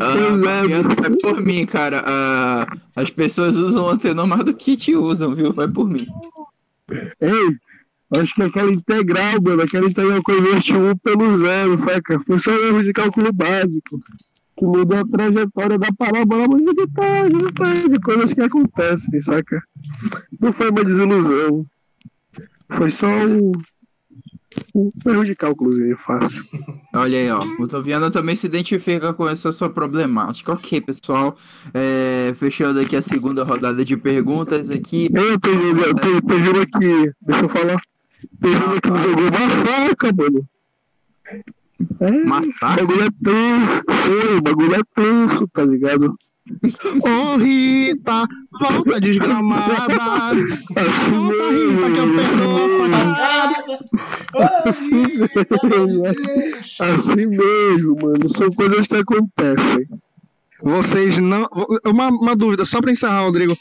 [0.00, 0.14] Ah,
[1.06, 2.02] é, por mim, cara.
[2.06, 2.66] Ah,
[2.96, 5.52] as pessoas usam o antenor mais do que te usam, viu?
[5.52, 6.06] Vai por mim.
[7.20, 7.56] Ei,
[8.20, 12.20] acho que aquela integral, mano, aquela integral eu investi um pelo zero, saca?
[12.20, 13.98] Foi só um erro de cálculo básico.
[14.56, 19.62] Que mudou a trajetória da parábola, mas de detalhe, de coisas que acontecem, saca?
[20.38, 21.64] Não foi uma desilusão.
[22.76, 23.52] Foi só um,
[24.74, 26.44] um erro de cálculozinho fácil.
[26.94, 27.38] Olha aí, ó.
[27.62, 30.52] O Toviano também se identifica com essa sua problemática.
[30.52, 31.36] Ok, pessoal.
[31.72, 35.08] É, fechando aqui a segunda rodada de perguntas aqui.
[35.12, 37.80] Eu tenho aqui, deixa eu falar.
[38.40, 39.48] Tenho aqui no jogo uma
[39.88, 40.48] faca, mano.
[42.00, 42.86] É, o Massacre?
[42.86, 46.14] bagulho é tenso, o bagulho é tenso, tá ligado?
[47.02, 48.26] Ô Rita,
[48.60, 49.94] volta desgramada.
[50.70, 50.82] Volta
[51.50, 53.80] Rita, que eu perdoo a facada.
[56.94, 58.28] Assim mesmo, mano.
[58.28, 59.88] São coisas que acontecem.
[60.62, 61.48] Vocês não.
[61.86, 63.56] Uma, uma dúvida, só pra encerrar, Rodrigo.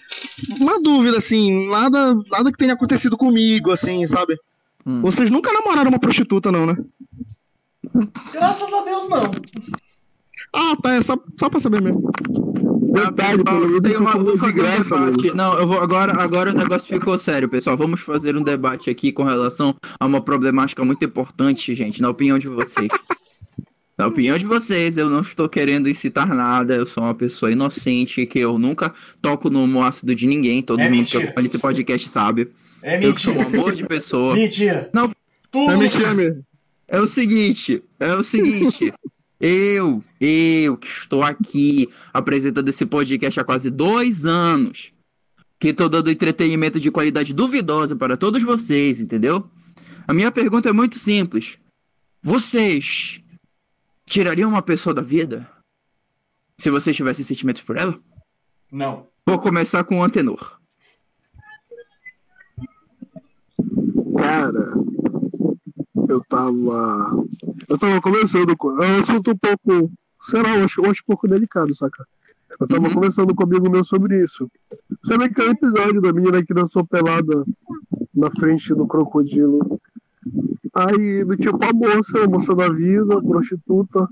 [0.59, 4.37] Uma dúvida, assim, nada, nada que tenha acontecido comigo, assim, sabe?
[4.85, 5.01] Hum.
[5.01, 6.75] Vocês nunca namoraram uma prostituta, não, né?
[8.33, 9.31] Graças a Deus, não.
[10.53, 12.11] Ah, tá, é só, só pra saber mesmo.
[12.91, 15.35] Verdade, Pessoal, pelo menos tem uma- vou de um graça, debate.
[15.35, 17.77] Não, eu vou agora, agora o negócio ficou sério, pessoal.
[17.77, 22.37] Vamos fazer um debate aqui com relação a uma problemática muito importante, gente, na opinião
[22.39, 22.87] de vocês.
[23.97, 28.25] Na opinião de vocês, eu não estou querendo incitar nada, eu sou uma pessoa inocente,
[28.25, 31.19] que eu nunca toco no homo ácido de ninguém, todo É mundo mentira.
[31.19, 32.47] que acompanha esse podcast sabe.
[32.81, 33.59] É Eu sou um mentira.
[33.59, 34.35] amor de pessoa.
[34.35, 34.89] Mentira.
[34.93, 35.11] Não.
[35.51, 36.41] Tudo É mentira mesmo.
[36.87, 38.93] É o seguinte, é o seguinte.
[39.39, 44.91] eu, eu que estou aqui apresentando esse podcast há quase dois anos,
[45.57, 49.49] que estou dando entretenimento de qualidade duvidosa para todos vocês, entendeu?
[50.07, 51.59] A minha pergunta é muito simples.
[52.21, 53.21] Vocês
[54.05, 55.49] tiraria uma pessoa da vida?
[56.57, 57.97] Se você tivesse sentimentos por ela?
[58.71, 59.07] Não.
[59.25, 60.59] Vou começar com o antenor.
[64.17, 64.73] Cara,
[66.09, 67.25] eu tava.
[67.69, 68.81] Eu tava conversando com.
[68.81, 69.91] É um assunto um pouco.
[70.23, 72.05] Sei lá, eu acho, eu acho um pouco delicado, saca?
[72.59, 72.93] Eu tava Uhum.
[72.95, 74.49] conversando com um amigo meu sobre isso.
[75.05, 77.45] Sabe aquele episódio da menina que dançou pelada
[78.13, 79.79] na frente do crocodilo?
[80.73, 84.07] Aí, do tipo, a moça, a moça da vida, prostituta.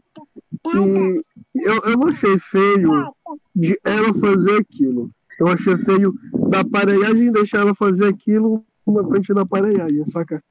[0.76, 1.22] E
[1.56, 3.12] eu, eu não achei feio
[3.56, 5.10] de ela fazer aquilo.
[5.39, 6.13] Eu achei feio
[6.50, 10.41] da aparelhagem deixar ela fazer aquilo na frente da aparelhagem, saca?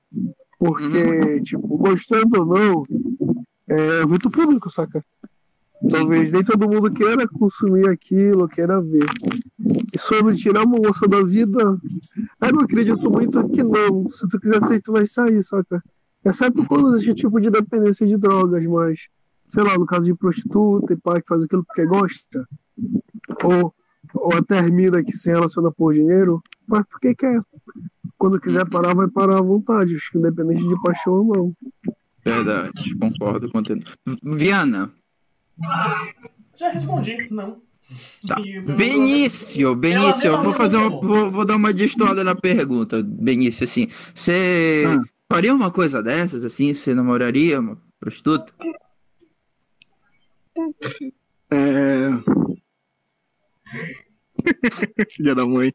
[0.58, 2.82] Porque, tipo, gostando ou não,
[3.68, 5.04] é muito público, saca?
[5.90, 9.04] Talvez nem todo mundo queira consumir aquilo, queira ver.
[9.94, 11.78] E sobre tirar uma moça da vida,
[12.40, 14.10] eu não acredito muito que não.
[14.10, 15.82] Se tu quiser sair, tu vai sair, saca?
[16.24, 19.00] Exceto quando existe tipo de dependência de drogas, mas,
[19.48, 22.48] sei lá, no caso de prostituta e pai que faz aquilo porque gosta,
[23.44, 23.72] ou,
[24.14, 27.40] ou até mina que se relaciona por dinheiro, faz porque quer.
[28.18, 31.56] Quando quiser parar, vai parar à vontade, acho que independente de paixão ou não.
[32.24, 33.84] Verdade, concordo com o antenor.
[34.22, 34.90] Viana,
[36.56, 37.60] Já respondi, não.
[38.26, 38.36] Tá.
[38.76, 43.86] Benício, Benício, eu vou fazer uma, vou, vou dar uma destoada na pergunta, Benício, assim,
[44.12, 45.02] você Ah.
[45.32, 48.52] faria uma coisa dessas, assim, você namoraria uma prostituta?
[51.52, 52.08] É.
[55.12, 55.72] Filha da mãe.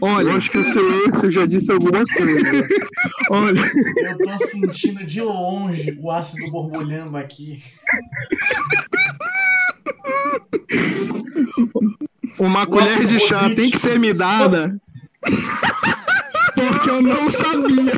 [0.00, 2.68] Olha, eu acho que o silêncio já disse alguma coisa.
[3.30, 7.60] Olha, Eu tô sentindo de longe o ácido borbulhando aqui.
[12.38, 14.80] Uma colher de chá tem que ser me dada.
[16.54, 17.92] Porque eu não sabia.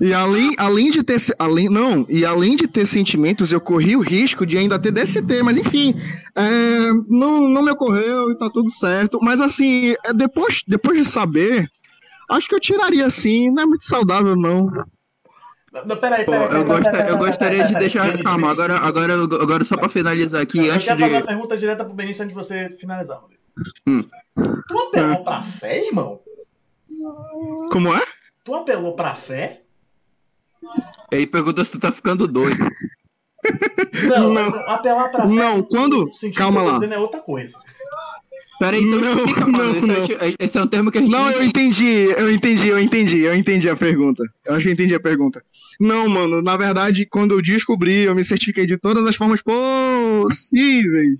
[0.00, 4.00] E além, além de ter além não e além de ter sentimentos eu corri o
[4.00, 5.94] risco de ainda ter DST mas enfim
[6.34, 11.04] é, não, não me ocorreu e tá tudo certo mas assim é, depois depois de
[11.04, 11.68] saber
[12.30, 14.70] acho que eu tiraria assim não é muito saudável não
[15.86, 18.22] Não, peraí, peraí, eu, peraí, gosta- eu peraí, gostaria de deixar.
[18.24, 21.26] Calma, agora, agora, agora só pra finalizar aqui, Eu antes quero fazer uma de.
[21.28, 23.40] pergunta direta pro Benício antes de você finalizar, Rodrigo.
[23.86, 24.02] Hum.
[24.66, 26.18] Tu apelou pra fé, irmão?
[27.70, 28.02] como é
[28.44, 29.62] Tu apelou pra fé?
[31.10, 32.58] Ele perguntou se tu tá ficando doido.
[34.08, 34.48] Não, Não.
[34.68, 35.34] apelar pra fé.
[35.34, 36.74] Não, quando- calma eu lá.
[36.74, 37.58] dizendo é outra coisa.
[38.58, 39.64] Peraí, então Não, explica, mano.
[39.64, 39.96] não, Esse, não.
[40.20, 41.82] é- esse é um termo que a gente Não, eu entende.
[41.82, 44.22] entendi, eu entendi, eu entendi, eu entendi a pergunta.
[44.44, 45.42] Eu acho que eu entendi a pergunta.
[45.80, 51.18] Não, mano, na verdade, quando eu descobri, eu me certifiquei de todas as formas possíveis.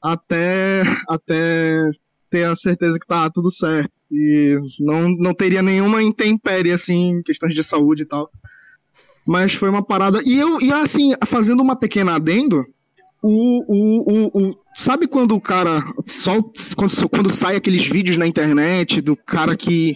[0.00, 1.90] Até, até
[2.30, 3.90] ter a certeza que tá tudo certo.
[4.10, 8.28] E não, não teria nenhuma intempérie, assim, questões de saúde e tal.
[9.26, 10.20] Mas foi uma parada.
[10.24, 12.64] E eu, e assim, fazendo uma pequena adendo,
[13.22, 13.28] o,
[13.68, 19.00] o, o, o- sabe quando o cara solta, quando, quando sai aqueles vídeos na internet
[19.00, 19.94] do cara que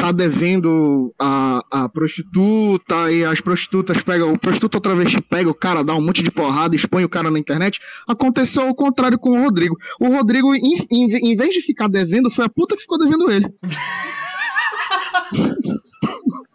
[0.00, 5.54] tá devendo a, a prostituta e as prostitutas pegam, o prostituta outra vez pega o
[5.54, 7.78] cara, dá um monte de porrada, expõe o cara na internet.
[8.08, 9.76] Aconteceu o contrário com o Rodrigo.
[10.00, 13.30] O Rodrigo, em, em, em vez de ficar devendo, foi a puta que ficou devendo
[13.30, 13.46] ele.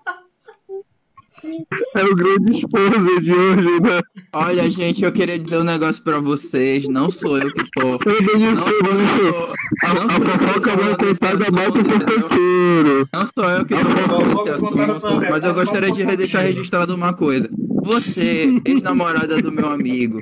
[1.96, 4.02] É o grande esposa de hoje, né?
[4.34, 6.88] Olha, gente, eu queria dizer um negócio pra vocês.
[6.88, 7.92] Não sou eu que tô.
[8.06, 8.66] Eu Não isso.
[9.84, 13.10] A, não a sou tô fofoca mal contada mata o fofoqueiro.
[13.14, 17.50] Não sou eu que tô mas eu gostaria de deixar registrado uma coisa.
[17.84, 20.20] Você, ex-namorada do meu amigo,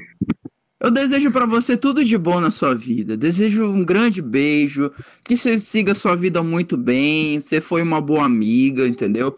[0.84, 3.16] eu desejo pra você tudo de bom na sua vida.
[3.16, 4.92] Desejo um grande beijo,
[5.24, 9.38] que você siga sua vida muito bem, você foi uma boa amiga, entendeu?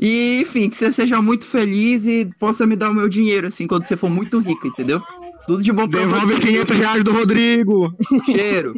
[0.00, 3.66] E, enfim, que você seja muito feliz e possa me dar o meu dinheiro, assim,
[3.66, 5.00] quando você for muito rica, entendeu?
[5.46, 6.40] Tudo de bom pra Devolve você.
[6.40, 7.94] 500 reais do Rodrigo.
[8.24, 8.74] Cheiro.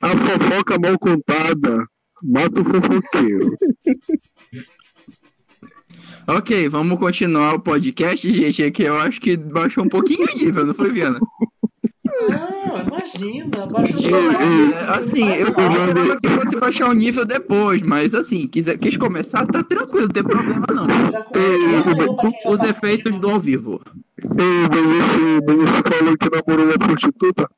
[0.00, 1.86] A fofoca mal contada
[2.22, 3.46] mata o fofoqueiro.
[6.26, 10.64] Ok, vamos continuar o podcast, gente, que eu acho que baixou um pouquinho o nível,
[10.64, 11.18] não foi, Viana?
[12.28, 18.14] Não, imagina, baixa o é, assim, eu esperava que fosse baixar o nível depois, mas
[18.14, 20.86] assim, quiser, quis começar, tá tranquilo, não tem problema não.
[20.86, 23.80] Já Os efeitos do ao vivo.
[24.22, 27.48] Ei, Benício, Benício falou que namorou uma prostituta.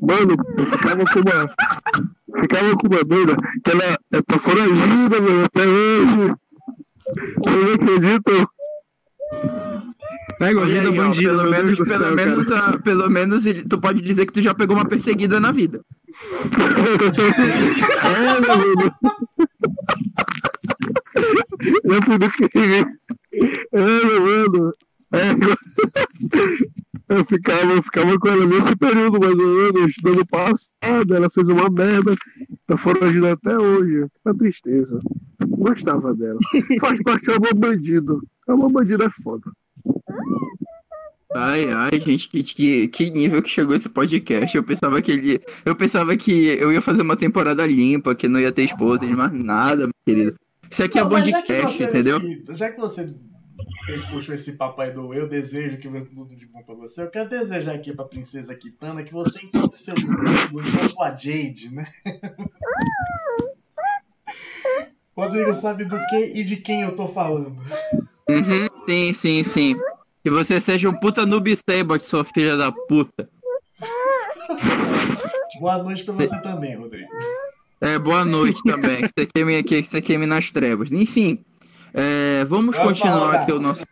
[0.00, 2.40] Mano, eu ficava com uma.
[2.40, 6.34] Ficava com uma doida que ela é tá foragida, mano, até hoje.
[7.44, 8.48] Vocês não acreditam?
[10.38, 13.44] Pega a Olha aí, ó, bandida, pelo meu menos, pelo, céu, menos a- pelo menos
[13.68, 15.80] tu pode dizer que tu já pegou uma perseguida na vida.
[18.04, 18.92] É, meu mano.
[21.84, 22.84] Já fui do crime.
[23.72, 24.72] É, mano.
[25.12, 25.30] É,
[27.16, 31.14] eu ficava, eu ficava com ela nesse período, mais ou menos, do ano passado.
[31.14, 32.14] Ela fez uma merda.
[32.66, 34.06] Tá foragida até hoje.
[34.24, 34.98] Uma tristeza.
[35.46, 36.38] Gostava dela.
[36.80, 38.20] Faz parte, é uma bandido.
[38.48, 39.50] É uma bandida é foda.
[41.36, 44.56] Ai, ai, gente, que, que, que nível que chegou esse podcast.
[44.56, 45.40] Eu pensava que ele.
[45.64, 49.32] Eu pensava que eu ia fazer uma temporada limpa, que não ia ter esposa, mais
[49.32, 50.34] nada, meu querido.
[50.70, 52.20] Isso aqui Não, é mas que podcast, você- entendeu?
[52.56, 53.14] Já que você
[54.10, 57.74] puxou esse papai do eu desejo que tudo de bom pra você, eu quero desejar
[57.74, 61.86] aqui pra princesa Kitana que você encontre seu igual a sua Jade, né?
[65.16, 67.56] Rodrigo sabe do que e de quem eu tô falando.
[68.28, 69.76] Uhum, sim, sim, sim.
[70.26, 73.28] Que você seja um puta noob sabot, sua filha da puta.
[75.60, 77.08] Boa noite pra você também, Rodrigo.
[77.80, 79.02] É, boa noite também.
[79.02, 80.90] Que você queime, que você queime nas trevas.
[80.90, 81.38] Enfim,
[81.94, 83.42] é, vamos Próxima continuar rodada.
[83.44, 83.84] aqui o nosso.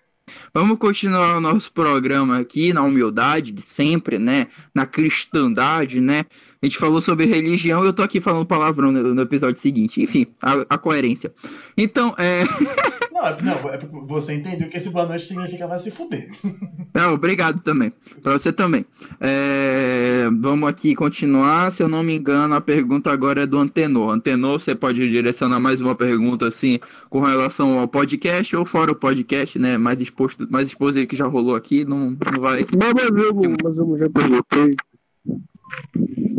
[0.52, 4.48] Vamos continuar o nosso programa aqui na humildade de sempre, né?
[4.74, 6.24] Na cristandade, né?
[6.60, 10.02] A gente falou sobre religião e eu tô aqui falando palavrão no, no episódio seguinte.
[10.02, 11.32] Enfim, a, a coerência.
[11.76, 12.42] Então, é.
[13.42, 16.28] Não, é, porque você entendeu que esse boa noite significa vai se fuder.
[16.94, 17.92] Não, obrigado também.
[18.22, 18.84] Pra você também.
[19.20, 21.72] É, vamos aqui continuar.
[21.72, 24.12] Se eu não me engano, a pergunta agora é do Antenor.
[24.12, 26.78] Antenor, você pode direcionar mais uma pergunta assim
[27.10, 29.76] com relação ao podcast ou fora o podcast, né?
[29.76, 32.64] Mais exposto, mais exposto aí que já rolou aqui, não, não vai.
[32.78, 33.34] Mas, mas, eu,
[33.64, 34.74] mas eu já perguntei.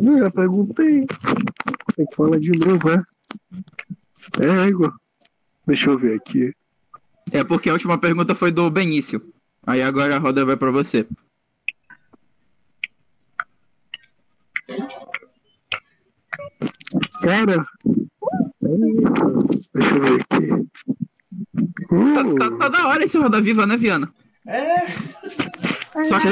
[0.02, 1.06] Eu já perguntei.
[1.95, 3.00] Tem que falar de novo, é?
[4.39, 4.93] É, Igor.
[5.67, 6.54] Deixa eu ver aqui.
[7.39, 9.21] É porque a última pergunta foi do Benício.
[9.67, 11.06] Aí agora a roda vai pra você.
[17.21, 17.65] Cara.
[18.62, 20.48] Deixa eu ver aqui.
[21.88, 24.12] Tá, Hum, tá- tá da hora esse Roda Viva, né, Viana?
[24.48, 24.88] É,
[26.06, 26.28] Só que,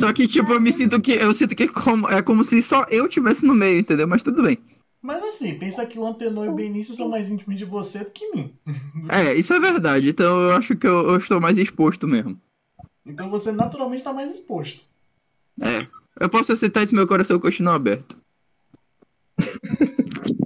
[0.00, 2.60] só que tipo, eu me sinto que eu sinto que é como, é como se
[2.62, 4.06] só eu tivesse no meio, entendeu?
[4.06, 4.58] Mas tudo bem.
[5.00, 8.10] Mas assim, pensa que o Antenor e o Benício são mais íntimos de você do
[8.10, 8.54] que mim.
[9.10, 10.10] É, isso é verdade.
[10.10, 12.38] Então eu acho que eu, eu estou mais exposto mesmo.
[13.06, 14.84] Então você naturalmente tá mais exposto.
[15.60, 15.86] É.
[16.20, 18.16] Eu posso aceitar esse meu coração continua aberto.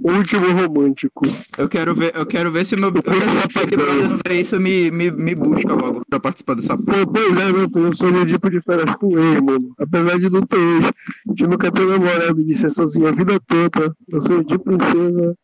[0.03, 1.25] Último romântico.
[1.57, 2.89] Eu quero ver, eu quero ver se o meu.
[2.89, 6.01] Eu quero ver se o Big Brother não vê isso me, me, me busca logo
[6.09, 7.05] pra participar dessa porra.
[7.05, 9.73] Pô, Pois é, meu filho, eu sou de tipo de férias com ele, mano.
[9.79, 10.91] Apesar de não ter ex, a
[11.29, 13.95] gente nunca ter namorado de ser sozinho a vida toda.
[14.11, 15.37] Eu sou de princesa.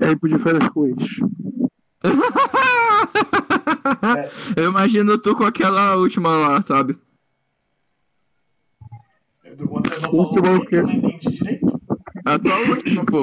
[0.00, 1.20] E aí, de férias com eles.
[4.56, 6.96] Eu imagino tu com aquela última lá, sabe?
[9.60, 10.66] O Antenor falou Último o quê?
[10.66, 10.76] o quê?
[10.76, 11.79] Eu não entendi direito.
[12.38, 13.20] Pô.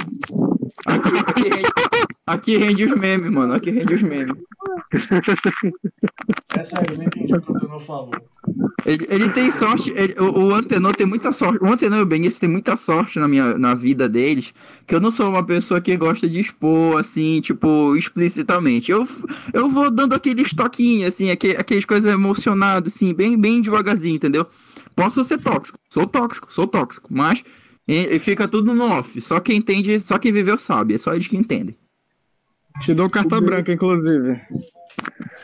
[0.85, 1.67] Aqui, aqui, rende,
[2.25, 3.53] aqui rende os memes, mano.
[3.53, 4.35] Aqui rende os memes.
[6.55, 8.11] É sério, eu não entendi o que o Antenor falou.
[8.85, 11.59] Ele, ele tem sorte, ele- o, o Antenor tem muita sorte.
[11.63, 14.53] O Antenor e o Benício tem muita sorte na, minha, na vida deles.
[14.85, 18.91] Que eu não sou uma pessoa que gosta de expor, assim, tipo, explicitamente.
[18.91, 19.07] Eu,
[19.53, 24.45] eu vou dando aqueles toquinhos, assim, aquele, aqueles coisas emocionadas, assim, bem, bem devagarzinho, entendeu?
[24.95, 27.43] Posso ser tóxico, sou tóxico, sou tóxico, mas
[27.87, 29.19] e, e fica tudo no off.
[29.21, 31.75] Só quem entende, só quem viveu sabe, é só eles que entendem.
[32.81, 34.39] Te dou carta branca, inclusive.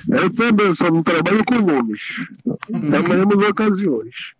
[0.09, 2.27] Eu também só não trabalho com nomes.
[2.89, 4.33] Trabalhamos em ocasiões.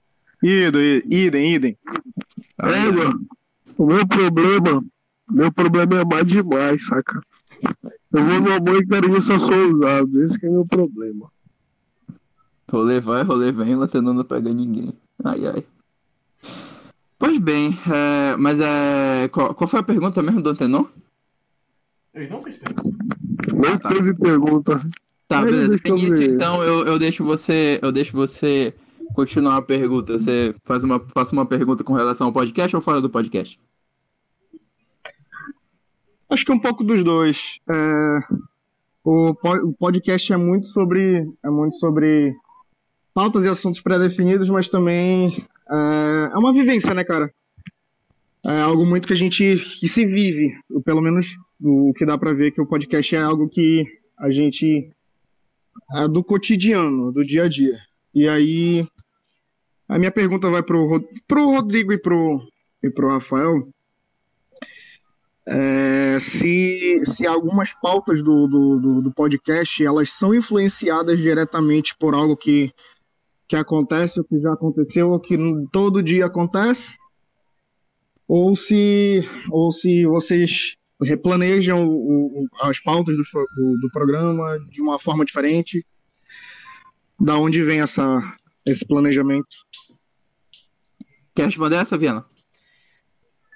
[0.44, 1.78] Idem, idem, idem.
[2.60, 3.26] É, mano.
[3.78, 4.84] O meu problema,
[5.32, 7.20] meu problema é amar demais, saca?
[8.12, 10.24] Eu vou no amor e carinho só sou usado.
[10.24, 11.32] Esse que é meu problema.
[12.72, 14.94] Rolê vai, rolê vem, o Antenor não pega ninguém.
[15.24, 15.66] Ai, ai.
[17.24, 20.92] Pois bem, é, mas é, qual, qual foi a pergunta mesmo do Antenor?
[22.14, 22.92] Ele não fez pergunta.
[23.48, 23.88] Não tá.
[23.88, 24.84] teve pergunta.
[25.26, 25.74] Tá, Mas beleza.
[25.74, 26.36] eu Benício, ver.
[26.36, 27.80] então eu, eu deixo você.
[27.82, 28.74] Eu deixo você
[29.16, 30.20] continuar a pergunta.
[30.20, 33.58] Você faz uma, faça uma pergunta com relação ao podcast ou fora do podcast?
[36.30, 37.62] Acho que um pouco dos dois.
[37.70, 38.20] É,
[39.02, 42.36] o, o podcast é muito sobre é muito sobre
[43.14, 47.34] pautas e assuntos pré-definidos, mas também é, é uma vivência, né, cara?
[48.46, 50.54] É algo muito que a gente que se vive,
[50.84, 53.86] pelo menos o que dá pra ver que o podcast é algo que
[54.20, 54.92] a gente
[55.96, 57.80] é do cotidiano, do dia a dia.
[58.14, 58.86] E aí
[59.88, 62.46] a minha pergunta vai pro, Ro- pro Rodrigo e pro
[62.84, 63.68] e pro Rafael.
[65.48, 72.14] É, se, se algumas pautas do, do, do, do podcast elas são influenciadas diretamente por
[72.14, 72.72] algo que,
[73.54, 75.38] que acontece, ou que já aconteceu, ou que
[75.72, 76.98] todo dia acontece,
[78.28, 84.82] ou se, ou se vocês replanejam o, o, as pautas do, do, do, programa de
[84.82, 85.86] uma forma diferente?
[87.20, 88.20] Da onde vem essa,
[88.66, 89.56] esse planejamento?
[91.36, 92.26] Quer responder essa, Viana?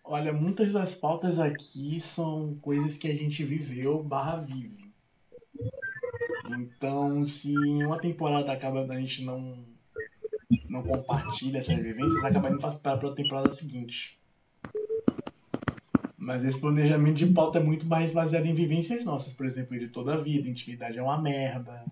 [0.06, 4.93] Olha, muitas das pautas aqui são coisas que a gente viveu barra vive.
[6.52, 9.76] Então, se em uma temporada acaba a gente não
[10.70, 14.18] não compartilha essas vivências, acaba indo para a temporada seguinte.
[16.18, 19.88] Mas esse planejamento de pauta é muito mais baseado em vivências nossas, por exemplo, de
[19.88, 21.86] toda a vida, intimidade é uma merda.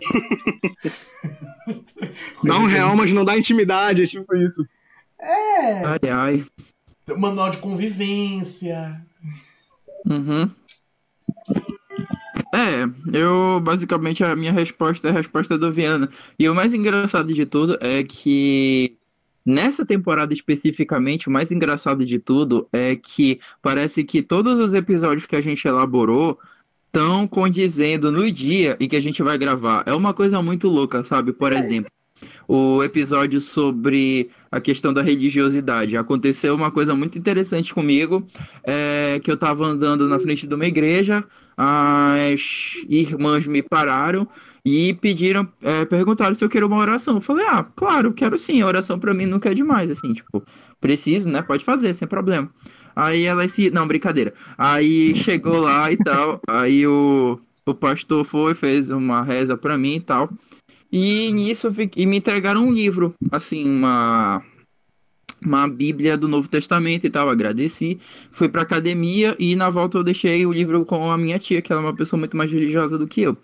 [2.44, 4.66] dá um real, mas não dá intimidade, é tipo isso.
[5.18, 5.84] É.
[5.84, 6.44] Ai, ai.
[7.18, 9.04] Manual de convivência.
[10.06, 10.50] Uhum.
[12.52, 12.82] É,
[13.16, 16.08] eu basicamente a minha resposta é a resposta do Viana.
[16.38, 18.96] E o mais engraçado de tudo é que
[19.46, 25.26] nessa temporada especificamente, o mais engraçado de tudo é que parece que todos os episódios
[25.26, 26.38] que a gente elaborou
[26.86, 29.84] estão condizendo no dia em que a gente vai gravar.
[29.86, 31.32] É uma coisa muito louca, sabe?
[31.32, 31.90] Por exemplo,
[32.46, 35.96] o episódio sobre a questão da religiosidade.
[35.96, 38.26] Aconteceu uma coisa muito interessante comigo,
[38.64, 41.24] é, que eu estava andando na frente de uma igreja,
[41.56, 44.26] as irmãs me pararam
[44.64, 47.16] e pediram, é, perguntaram se eu queria uma oração.
[47.16, 50.42] Eu falei, ah, claro, quero sim, a oração para mim nunca é demais, assim, tipo,
[50.80, 51.42] preciso, né?
[51.42, 52.50] Pode fazer, sem problema.
[52.94, 53.70] Aí ela se.
[53.70, 54.34] Não, brincadeira.
[54.58, 56.40] Aí chegou lá e tal.
[56.48, 60.30] Aí o, o pastor foi, fez uma reza para mim e tal.
[60.92, 64.42] E nisso e me entregaram um livro, assim, uma
[65.42, 67.28] uma Bíblia do Novo Testamento e tal.
[67.28, 67.98] Agradeci,
[68.30, 71.72] fui pra academia e na volta eu deixei o livro com a minha tia, que
[71.72, 73.36] ela é uma pessoa muito mais religiosa do que eu.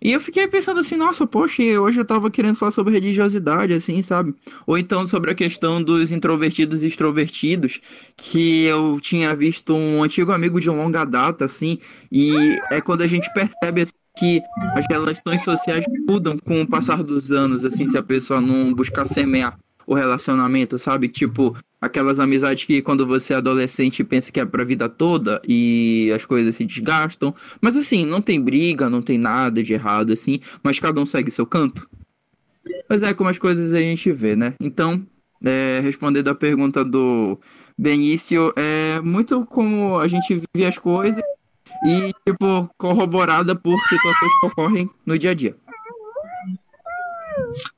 [0.00, 4.02] E eu fiquei pensando assim, nossa, poxa, hoje eu tava querendo falar sobre religiosidade, assim,
[4.02, 4.34] sabe?
[4.66, 7.80] Ou então sobre a questão dos introvertidos e extrovertidos,
[8.16, 11.78] que eu tinha visto um antigo amigo de longa data, assim,
[12.12, 12.30] e
[12.70, 13.86] é quando a gente percebe
[14.16, 14.42] que
[14.74, 19.04] as relações sociais mudam com o passar dos anos, assim, se a pessoa não buscar
[19.04, 21.06] semear o relacionamento, sabe?
[21.06, 26.10] Tipo, aquelas amizades que quando você é adolescente pensa que é pra vida toda e
[26.14, 27.34] as coisas se desgastam.
[27.60, 31.30] Mas assim, não tem briga, não tem nada de errado, assim, mas cada um segue
[31.30, 31.88] seu canto.
[32.88, 34.54] Mas é como as coisas a gente vê, né?
[34.60, 35.06] Então,
[35.44, 37.38] é, respondendo a pergunta do
[37.78, 41.22] Benício, é muito como a gente vive as coisas
[41.84, 45.56] e, tipo, corroborada por situações que ocorrem no dia a dia.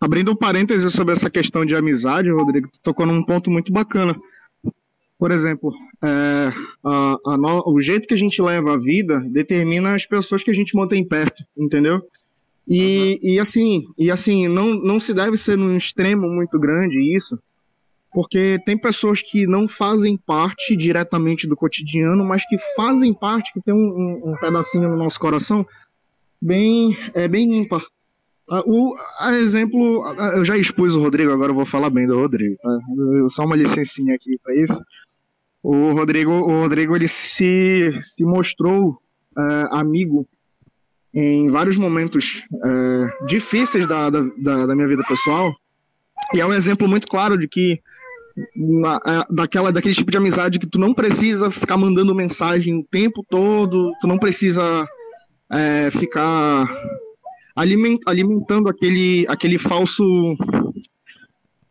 [0.01, 4.17] Abrindo um parêntese sobre essa questão de amizade, Rodrigo, tu tocou num ponto muito bacana.
[5.19, 6.53] Por exemplo, é,
[6.85, 10.51] a, a no, o jeito que a gente leva a vida determina as pessoas que
[10.51, 12.01] a gente mantém perto, entendeu?
[12.69, 13.31] E, uhum.
[13.31, 17.39] e assim, e assim não, não se deve ser num extremo muito grande isso,
[18.19, 23.61] porque tem pessoas que não fazem parte diretamente do cotidiano, mas que fazem parte, que
[23.61, 25.65] tem um, um, pedacinho no nosso coração
[26.43, 27.81] bem, é, bem ímpar.
[28.67, 30.05] O a exemplo,
[30.35, 32.57] eu já expus o Rodrigo, agora eu vou falar bem do Rodrigo.
[32.61, 32.79] Tá?
[33.29, 34.83] Só uma licencinha aqui para isso.
[35.63, 39.01] O Rodrigo, o Rodrigo ele se, se mostrou
[39.37, 40.27] uh, amigo
[41.15, 44.21] em vários momentos é, difíceis da, da,
[44.67, 45.55] da, minha vida pessoal.
[46.35, 47.81] E é um exemplo muito claro de que
[48.55, 52.85] na, é, daquela, daquele tipo de amizade que tu não precisa ficar mandando mensagem o
[52.85, 54.87] tempo todo, tu não precisa
[55.51, 56.69] é, ficar
[57.55, 60.05] aliment, alimentando aquele, aquele falso.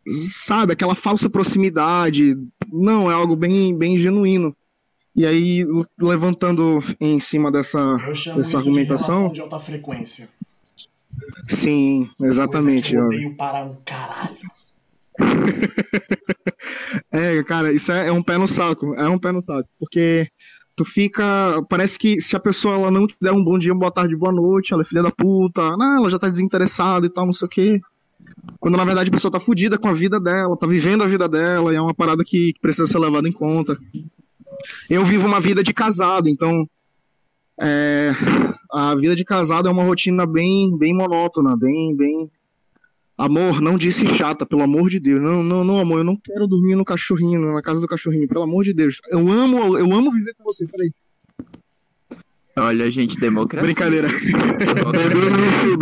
[0.06, 2.34] Sabe, aquela falsa proximidade.
[2.72, 4.56] Não, é algo bem, bem genuíno.
[5.14, 5.66] E aí,
[6.00, 7.96] levantando em cima dessa,
[8.36, 9.28] dessa argumentação.
[9.28, 10.28] De, de alta frequência.
[11.48, 12.94] Sim, exatamente.
[12.94, 14.36] eu odeio para um caralho.
[17.12, 18.94] é, cara, isso é, é, um pé no saco.
[18.94, 19.68] É um pé no saco.
[19.78, 20.28] Porque
[20.76, 21.24] tu fica.
[21.68, 24.16] Parece que se a pessoa ela não te der um bom dia, uma boa tarde,
[24.16, 27.32] boa noite, ela é filha da puta, não, ela já tá desinteressada e tal, não
[27.32, 27.80] sei o quê.
[28.60, 31.28] Quando na verdade a pessoa tá fudida com a vida dela, tá vivendo a vida
[31.28, 33.78] dela, e é uma parada que precisa ser levada em conta.
[34.90, 36.68] Eu vivo uma vida de casado, então.
[37.60, 38.12] É,
[38.72, 42.30] a vida de casado é uma rotina bem, bem monótona, bem, bem
[43.18, 45.20] Amor, não disse chata, pelo amor de Deus.
[45.20, 48.44] Não, não, não, amor, eu não quero dormir no cachorrinho, na casa do cachorrinho, pelo
[48.44, 49.00] amor de Deus.
[49.10, 50.92] Eu amo, eu amo viver com você, peraí.
[52.56, 53.66] Olha, gente, democracia.
[53.66, 54.08] Brincadeira.
[54.62, 55.76] Democracia.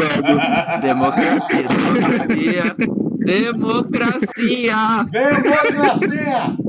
[0.80, 2.76] democracia.
[3.18, 4.76] Democracia.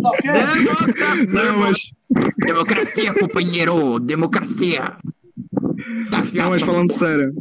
[0.09, 1.27] Democracia.
[1.29, 1.93] Não, mas...
[2.37, 3.99] Democracia, companheiro.
[3.99, 4.97] Democracia.
[6.11, 7.33] Tá não, mas falando sério.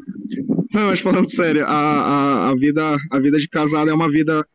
[0.76, 4.46] Não, mas falando sério, a, a, a, vida, a vida de casado é uma vida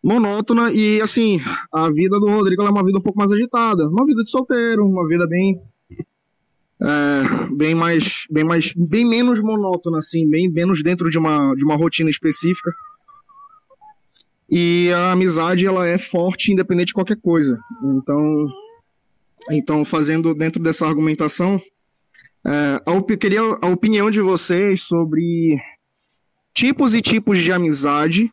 [0.00, 1.40] monótona e assim,
[1.72, 4.86] a vida do Rodrigo é uma vida um pouco mais agitada, uma vida de solteiro,
[4.86, 5.60] uma vida bem
[6.80, 11.64] é, bem mais bem mais bem menos monótona assim, bem menos dentro de uma de
[11.64, 12.72] uma rotina específica.
[14.48, 17.58] E a amizade ela é forte independente de qualquer coisa.
[17.82, 18.46] Então
[19.50, 21.60] então fazendo dentro dessa argumentação,
[22.48, 25.60] é, eu queria a opinião de vocês sobre
[26.54, 28.30] tipos e tipos de amizade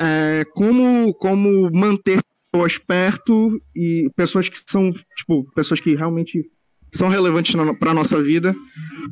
[0.00, 2.20] é, como, como manter
[2.50, 6.50] pessoas perto e pessoas que são, tipo, pessoas que realmente
[6.92, 8.52] são relevantes para a nossa vida,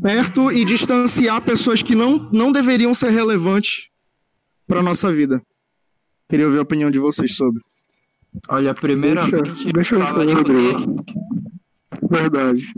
[0.02, 3.88] perto e distanciar pessoas que não, não deveriam ser relevantes
[4.66, 5.40] para a nossa vida.
[6.28, 7.60] Queria ouvir a opinião de vocês sobre.
[8.48, 10.96] Olha, primeiramente, Deixa, deixa eu responder, Rodrigo.
[12.10, 12.72] Verdade.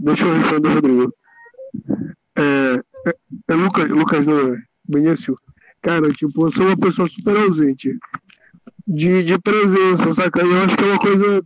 [0.00, 1.14] Deixa eu responder, Rodrigo.
[2.36, 3.16] É, é,
[3.48, 4.62] é Lucas, Lucas não é?
[4.88, 5.36] Benício.
[5.80, 7.98] Cara, tipo, eu sou uma pessoa super ausente
[8.86, 10.40] de, de presença, saca?
[10.40, 11.42] Eu acho que é uma coisa.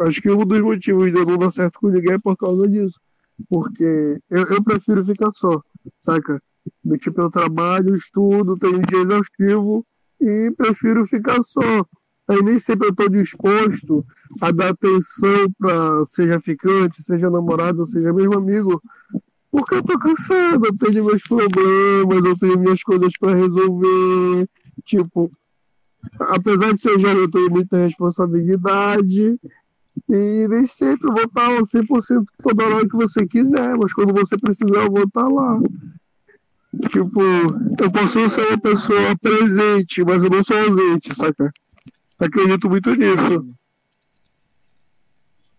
[0.00, 2.68] Acho que um dos motivos de eu não dar certo com ninguém é por causa
[2.68, 3.00] disso.
[3.48, 5.60] Porque eu, eu prefiro ficar só,
[6.00, 6.40] saca?
[6.98, 9.84] Tipo, eu trabalho, estudo, tenho um dia exaustivo
[10.20, 11.84] e prefiro ficar só.
[12.28, 14.04] Aí nem sempre eu tô disposto
[14.40, 18.80] a dar atenção para seja ficante, seja namorado, seja mesmo amigo,
[19.50, 24.48] porque eu tô cansado, eu tenho meus problemas, eu tenho minhas coisas para resolver.
[24.84, 25.30] Tipo,
[26.18, 29.38] apesar de ser jovem, eu tenho muita responsabilidade.
[30.08, 34.38] E nem sempre eu vou estar 100% toda hora que você quiser, mas quando você
[34.38, 35.60] precisar, eu vou estar lá.
[36.88, 41.52] Tipo, eu posso ser uma pessoa presente, mas eu não sou ausente, saca?
[42.22, 43.46] Acredito muito nisso.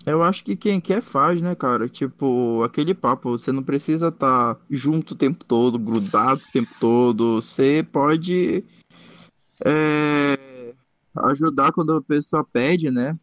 [0.05, 1.87] Eu acho que quem quer faz, né, cara?
[1.87, 6.69] Tipo, aquele papo, você não precisa estar tá junto o tempo todo, grudado o tempo
[6.79, 7.41] todo.
[7.41, 8.63] Você pode
[9.65, 10.73] é,
[11.15, 13.15] ajudar quando a pessoa pede, né?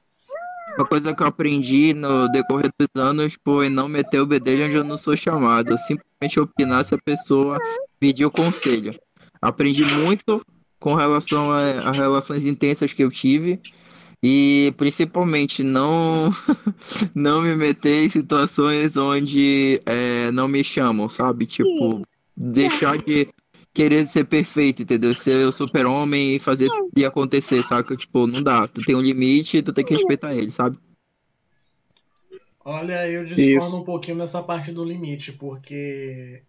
[0.76, 4.74] Uma coisa que eu aprendi no decorrer dos anos foi não meter o bedelho onde
[4.76, 5.76] eu não sou chamado.
[5.76, 7.56] Simplesmente opinar se a pessoa
[7.98, 8.98] pedir o conselho.
[9.42, 10.42] Aprendi muito
[10.80, 13.60] com relação a, a relações intensas que eu tive
[14.22, 16.30] e principalmente não
[17.14, 21.46] não me meter em situações onde é, não me chamam, sabe?
[21.46, 22.02] Tipo,
[22.36, 23.28] deixar de
[23.72, 25.14] querer ser perfeito, entendeu?
[25.14, 27.96] Ser o super-homem e fazer e acontecer, sabe?
[27.96, 28.66] Tipo, não dá.
[28.66, 30.78] Tu tem um limite e tu tem que respeitar ele, sabe?
[32.62, 33.76] Olha, eu discordo Isso.
[33.76, 36.42] um pouquinho nessa parte do limite, porque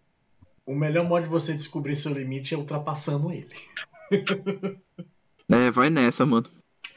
[0.66, 3.48] o melhor modo de você descobrir seu limite é ultrapassando ele.
[5.50, 6.46] É, vai nessa, mano.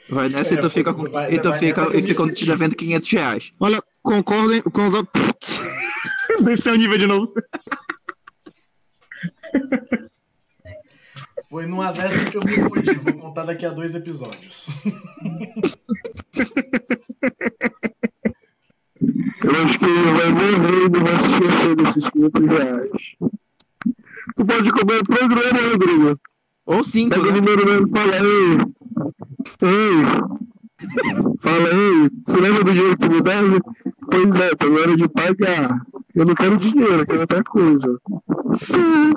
[0.10, 2.76] Vai nessa é, e tu fica, com, vai, e tu fica, e fica te devendo
[2.76, 3.54] 500 reais.
[3.60, 4.62] Olha, concordem.
[4.62, 5.08] concordem
[6.42, 7.34] Desceu o nível de novo.
[11.50, 12.94] Foi numa dessas que eu me fudi.
[12.96, 14.84] Vou contar daqui a dois episódios.
[19.44, 22.92] Eu acho que ele vai morrer e não vai se esquecer desses 500 reais.
[24.36, 26.14] Tu pode comer o programa, Rodrigo.
[26.66, 27.38] Ou cinco, Pega né?
[27.38, 28.58] o número fala aí.
[29.62, 30.04] Ei.
[31.40, 32.10] Fala aí.
[32.26, 33.60] Você lembra do dinheiro que me deve?
[34.10, 35.86] Pois é, tá na hora de pagar.
[36.14, 38.00] Eu não quero dinheiro, eu quero outra coisa.
[38.58, 39.14] Sim.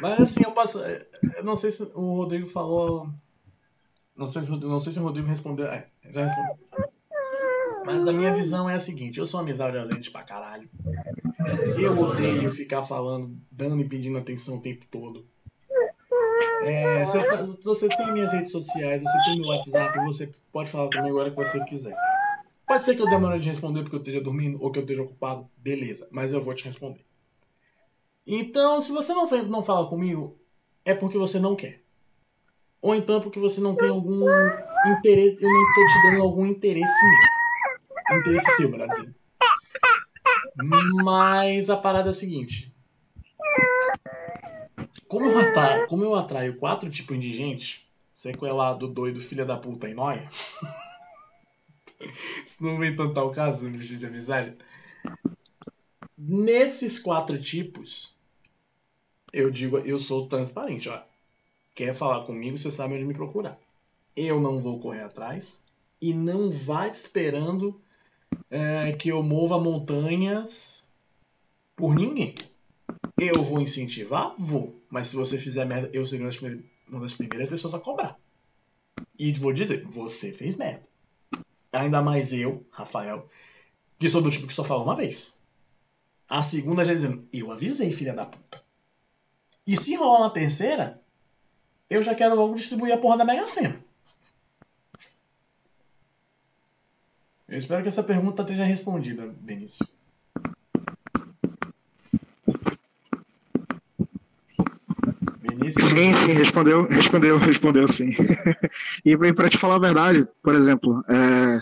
[0.00, 0.78] Mas assim, eu passo.
[0.78, 3.08] Eu não sei se o Rodrigo falou.
[4.16, 5.66] Não sei, não sei se o Rodrigo respondeu.
[5.66, 6.56] É, já respondeu.
[7.84, 10.68] Mas a minha visão é a seguinte: eu sou uma amizade ausente pra caralho.
[11.78, 15.26] Eu odeio ficar falando, dando e pedindo atenção o tempo todo.
[16.64, 17.18] É, você,
[17.62, 21.36] você, tem minhas redes sociais, você tem meu WhatsApp, você pode falar comigo agora que
[21.36, 21.96] você quiser.
[22.66, 25.02] Pode ser que eu demore de responder porque eu esteja dormindo ou que eu esteja
[25.02, 27.04] ocupado, beleza, mas eu vou te responder.
[28.26, 30.38] Então, se você não, não fala comigo,
[30.84, 31.82] é porque você não quer.
[32.80, 34.24] Ou então é porque você não tem algum
[34.86, 38.18] interesse, eu não estou te dando algum interesse meu.
[38.18, 39.14] Interesse seu, melhor dizendo.
[41.04, 42.71] Mas a parada é a seguinte.
[45.12, 49.86] Como eu atraio, como eu atraio quatro tipos de gente, sequelado, doido, filha da puta
[49.86, 50.26] e nóia.
[52.42, 54.56] Isso não vem tanto ao caso, bicho de amizade.
[56.16, 58.16] Nesses quatro tipos,
[59.34, 61.02] eu digo, eu sou transparente, ó.
[61.74, 63.58] Quer falar comigo, você sabe onde me procurar.
[64.16, 65.66] Eu não vou correr atrás
[66.00, 67.78] e não vá esperando
[68.50, 70.90] é, que eu mova montanhas
[71.76, 72.34] por ninguém.
[73.24, 74.34] Eu vou incentivar?
[74.36, 74.82] Vou.
[74.90, 76.26] Mas se você fizer merda, eu serei
[76.88, 78.18] uma das primeiras pessoas a cobrar.
[79.16, 80.88] E vou dizer, você fez merda.
[81.72, 83.28] Ainda mais eu, Rafael,
[83.96, 85.40] que sou do tipo que só fala uma vez.
[86.28, 88.60] A segunda já dizendo, eu avisei, filha da puta.
[89.64, 91.00] E se rolar uma terceira,
[91.88, 93.84] eu já quero logo distribuir a porra da Mega Sena.
[97.48, 99.86] Eu espero que essa pergunta esteja respondida, Benício.
[105.70, 108.10] Sim, sim, respondeu, respondeu, respondeu sim.
[109.04, 111.60] e para te falar a verdade, por exemplo, é,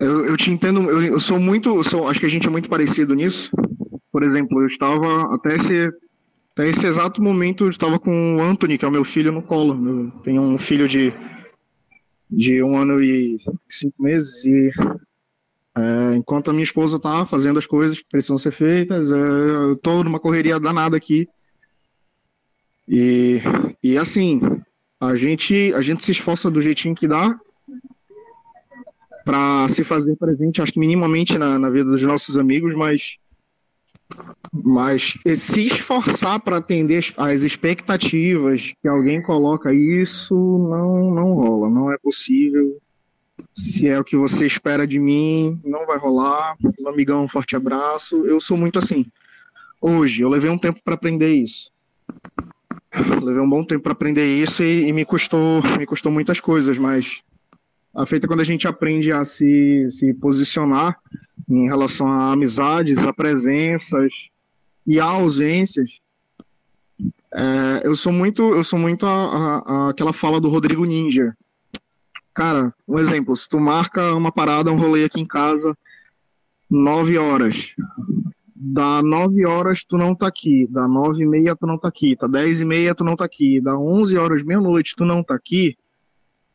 [0.00, 2.50] eu, eu te entendo, eu, eu sou muito, eu sou, acho que a gente é
[2.50, 3.50] muito parecido nisso.
[4.12, 5.92] Por exemplo, eu estava até esse,
[6.52, 9.42] até esse exato momento, eu estava com o Anthony, que é o meu filho, no
[9.42, 9.74] colo.
[9.86, 11.12] Eu tenho um filho de,
[12.30, 14.70] de um ano e cinco meses e
[15.76, 19.74] é, enquanto a minha esposa está fazendo as coisas que precisam ser feitas, é, eu
[19.74, 21.28] estou numa correria danada aqui.
[22.88, 23.38] E,
[23.82, 24.40] e assim,
[25.00, 27.38] a gente, a gente se esforça do jeitinho que dá
[29.24, 33.18] para se fazer presente, acho que minimamente na, na vida dos nossos amigos, mas
[34.52, 41.92] mas se esforçar para atender as expectativas que alguém coloca, isso não, não rola, não
[41.92, 42.80] é possível.
[43.54, 46.56] Se é o que você espera de mim, não vai rolar.
[46.78, 48.24] Meu amigão, um forte abraço.
[48.24, 49.06] Eu sou muito assim.
[49.80, 51.70] Hoje, eu levei um tempo para aprender isso.
[53.22, 56.78] Levei um bom tempo para aprender isso e, e, me custou me custou muitas coisas,
[56.78, 57.22] mas
[57.94, 60.98] a feita é quando a gente aprende a se, se posicionar
[61.48, 64.12] em relação a amizades, a presenças
[64.86, 65.98] e a ausências.
[67.34, 71.36] É, eu sou muito, eu sou muito a, a, a, aquela fala do Rodrigo Ninja.
[72.34, 75.76] Cara, um exemplo, se tu marca uma parada, um rolê aqui em casa,
[76.70, 77.74] nove horas.
[78.60, 82.16] Da nove horas tu não tá aqui, da nove e meia tu não tá aqui,
[82.16, 85.34] da dez e meia tu não tá aqui, da onze horas, meia-noite tu não tá
[85.34, 85.76] aqui,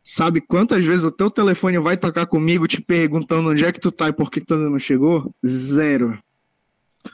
[0.03, 3.89] Sabe quantas vezes o teu telefone vai tocar comigo te perguntando onde é que tu
[3.89, 5.33] tá e por que tu ainda não chegou?
[5.45, 6.19] Zero.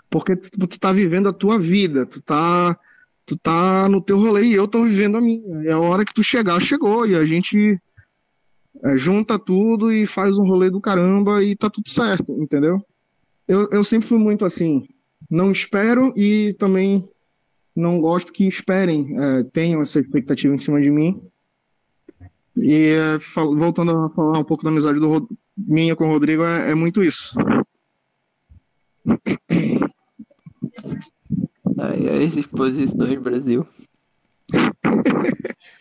[0.09, 2.75] Porque tu, tu tá vivendo a tua vida, tu tá,
[3.27, 5.69] tu tá no teu rolê e eu tô vivendo a minha.
[5.69, 7.05] É a hora que tu chegar, chegou.
[7.05, 7.79] E a gente
[8.83, 12.83] é, junta tudo e faz um rolê do caramba e tá tudo certo, entendeu?
[13.49, 14.87] Eu, eu sempre fui muito assim.
[15.29, 17.09] Não espero e também
[17.75, 21.21] não gosto que esperem, é, tenham essa expectativa em cima de mim
[22.55, 22.95] e
[23.57, 25.27] voltando a falar um pouco da amizade do,
[25.57, 27.35] minha com o Rodrigo, é, é muito isso.
[31.77, 33.19] Ai, ai, esses posições,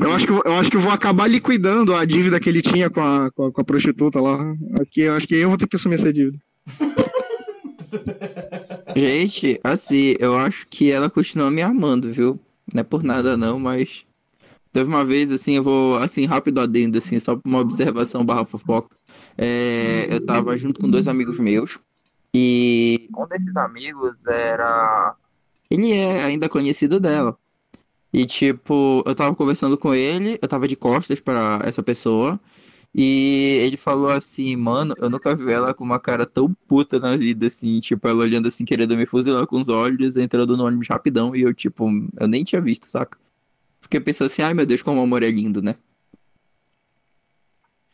[0.00, 2.88] Eu, acho que, eu acho que eu vou acabar liquidando a dívida que ele tinha
[2.88, 4.54] com a, com a, com a prostituta lá.
[4.80, 6.38] Aqui, eu acho que eu vou ter que assumir essa dívida.
[8.94, 12.38] Gente, assim, eu acho que ela continua me amando, viu?
[12.72, 14.04] Não é por nada não, mas
[14.72, 18.94] Teve uma vez, assim, eu vou, assim, rápido adendo, assim, só uma observação barra fofoca.
[19.36, 21.78] É, eu tava junto com dois amigos meus,
[22.32, 25.16] e um desses amigos era...
[25.68, 27.36] Ele é ainda conhecido dela.
[28.12, 32.40] E, tipo, eu tava conversando com ele, eu tava de costas para essa pessoa,
[32.94, 37.16] e ele falou assim, mano, eu nunca vi ela com uma cara tão puta na
[37.16, 40.88] vida, assim, tipo, ela olhando assim, querendo me fuzilar com os olhos, entrando no ônibus
[40.88, 41.88] rapidão, e eu, tipo,
[42.18, 43.16] eu nem tinha visto, saca?
[43.80, 45.76] Fiquei pensando assim, ai meu Deus, como o amor é lindo, né?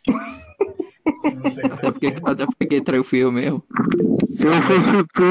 [1.73, 3.63] Até porque, até porque traiu fui eu mesmo.
[4.29, 5.23] Se eu fosse tu,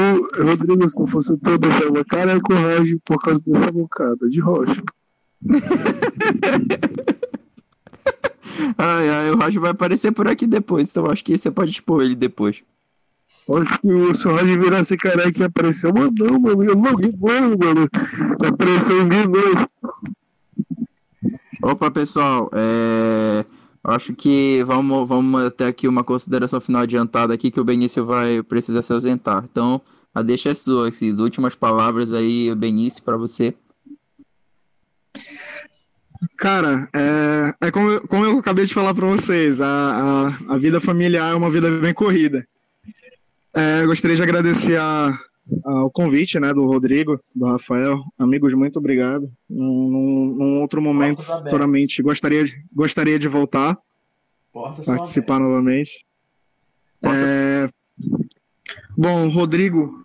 [0.42, 4.40] Rodrigo, se eu fosse tu, eu deixava cara é coragem por causa dessa bocada de
[4.40, 4.82] rocha.
[8.78, 12.02] ai, ai, o Roger vai aparecer por aqui depois, então acho que você pode expor
[12.02, 12.62] ele depois.
[13.48, 17.14] Acho que o Roger virar esse cara que apareceu, mas não, mano, eu não vi,
[17.18, 17.56] mano.
[18.44, 19.66] Apareceu um novo.
[21.62, 23.44] Opa, pessoal, é...
[23.92, 28.42] acho que vamos, vamos ter aqui uma consideração final adiantada aqui que o Benício vai
[28.42, 29.44] precisar se ausentar.
[29.50, 29.80] Então,
[30.14, 33.54] a deixa é sua, essas últimas palavras aí, Benício, para você.
[36.36, 40.58] Cara, é, é como, eu, como eu acabei de falar para vocês, a, a, a,
[40.58, 42.46] vida familiar é uma vida bem corrida.
[43.54, 45.18] É, gostaria de agradecer a,
[45.64, 48.02] ao convite né, do Rodrigo, do Rafael.
[48.18, 49.30] Amigos, muito obrigado.
[49.48, 53.76] Num, num, num outro momento, futuramente, gostaria, gostaria de voltar,
[54.52, 56.04] Portas participar novamente.
[57.02, 57.68] É...
[58.96, 60.04] Bom, Rodrigo.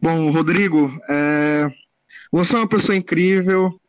[0.00, 1.70] Bom, Rodrigo, é...
[2.30, 3.80] você é uma pessoa incrível.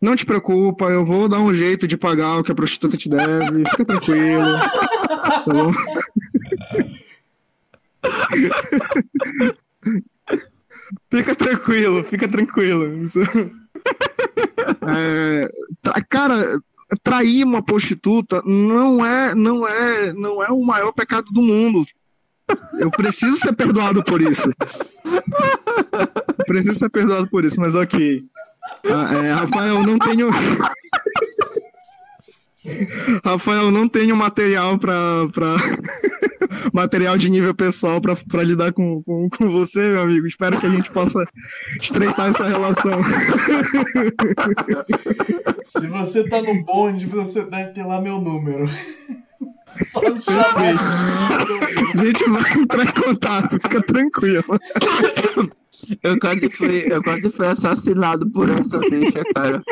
[0.00, 3.08] Não te preocupa, eu vou dar um jeito de pagar o que a prostituta te
[3.08, 3.68] deve.
[3.70, 4.44] Fica tranquilo.
[5.20, 5.70] Tá bom?
[11.10, 13.04] fica tranquilo, fica tranquilo.
[14.86, 15.48] É,
[15.82, 16.60] tra cara,
[17.02, 21.84] trair uma prostituta não é, não é, não é o maior pecado do mundo.
[22.78, 24.50] Eu preciso ser perdoado por isso.
[26.38, 28.22] Eu preciso ser perdoado por isso, mas ok.
[28.86, 30.28] Ah, é, Rafael, não tenho.
[33.24, 34.94] Rafael, não tenho material para
[35.32, 35.56] pra...
[36.72, 40.26] material de nível pessoal para lidar com, com, com, você, meu amigo.
[40.26, 41.24] Espero que a gente possa
[41.80, 43.00] estreitar essa relação.
[45.64, 48.68] Se você tá no bonde, você deve ter lá meu número.
[49.86, 50.56] Só me chamar.
[51.94, 54.58] A gente vai entrar em contato, fica tranquilo.
[56.02, 59.62] Eu quase fui, eu quase fui assassinado por essa deixa, cara.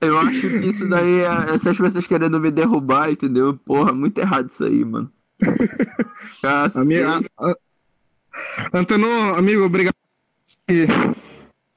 [0.00, 3.58] Eu acho que isso daí é essas pessoas querendo me derrubar, entendeu?
[3.64, 5.10] Porra, muito errado isso aí, mano.
[6.74, 7.24] Amigo,
[8.72, 9.94] Antenor, amigo, obrigado.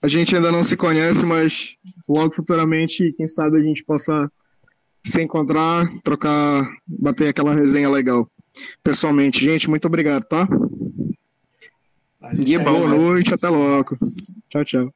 [0.01, 4.32] A gente ainda não se conhece, mas logo futuramente, quem sabe a gente possa
[5.03, 8.30] se encontrar, trocar, bater aquela resenha legal.
[8.84, 10.47] Pessoalmente, gente, muito obrigado, tá?
[12.63, 13.95] Bom, Boa noite, até logo.
[14.49, 14.93] Tchau, tchau.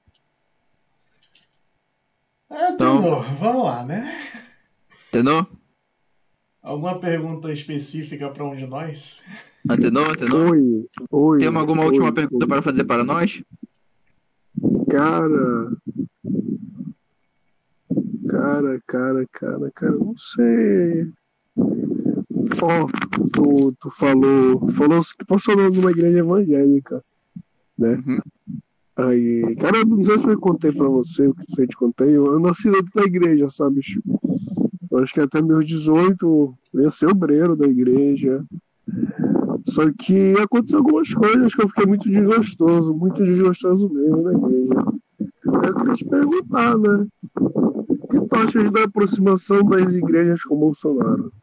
[3.39, 4.11] Vamos lá, né?
[5.09, 5.45] Entendeu?
[6.61, 9.23] Alguma pergunta específica para um de nós?
[9.69, 10.51] Antenou, antenou?
[10.51, 11.39] Oi, oi.
[11.39, 12.13] Tem alguma oi, última oi.
[12.13, 13.43] pergunta para fazer para nós?
[14.89, 15.71] Cara.
[18.27, 21.11] Cara, cara, cara, cara, não sei.
[22.61, 22.87] Ó,
[23.31, 24.71] tu, tu falou.
[24.71, 27.03] Falou que passou numa igreja evangélica,
[27.77, 27.91] né?
[27.91, 28.19] Uhum.
[28.97, 32.15] Aí, cara, não sei se eu contei pra você, o que eu te contei.
[32.15, 33.83] Eu, eu nasci dentro da igreja, sabe?
[33.83, 34.19] Chico?
[34.89, 38.41] Eu acho que até meus 18 eu ia ser obreiro da igreja.
[39.67, 44.85] Só que aconteceu algumas coisas que eu fiquei muito desgostoso, muito desgostoso mesmo na igreja.
[45.45, 47.07] Eu queria te perguntar, né?
[47.37, 51.33] O que tu achas da aproximação das igrejas com o Bolsonaro?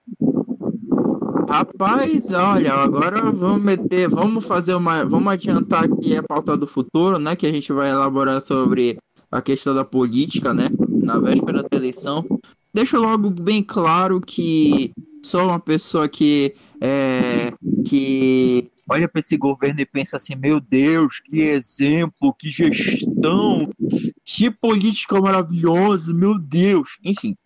[1.49, 7.19] Rapaz, olha, agora vamos meter, vamos fazer uma, vamos adiantar aqui a pauta do futuro,
[7.19, 8.99] né, que a gente vai elaborar sobre
[9.31, 10.69] a questão da política, né,
[11.03, 12.25] na véspera da eleição.
[12.73, 17.53] Deixo logo bem claro que sou uma pessoa que é,
[17.87, 23.69] que olha para esse governo e pensa assim, meu Deus, que exemplo, que gestão,
[24.25, 27.37] que política maravilhosa, meu Deus, enfim.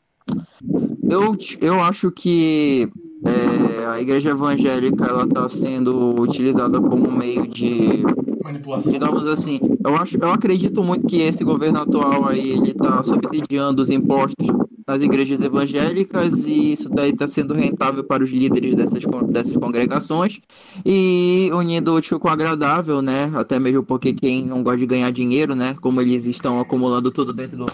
[1.08, 2.90] Eu, eu acho que
[3.24, 8.02] é, a igreja evangélica ela está sendo utilizada como meio de
[8.42, 8.92] Manipulação.
[8.92, 13.80] digamos assim eu acho eu acredito muito que esse governo atual aí ele está subsidiando
[13.80, 14.46] os impostos
[14.86, 20.40] nas igrejas evangélicas e isso daí está sendo rentável para os líderes dessas dessas congregações
[20.84, 24.86] e unindo o útil com o agradável né até mesmo porque quem não gosta de
[24.86, 27.66] ganhar dinheiro né como eles estão acumulando tudo dentro do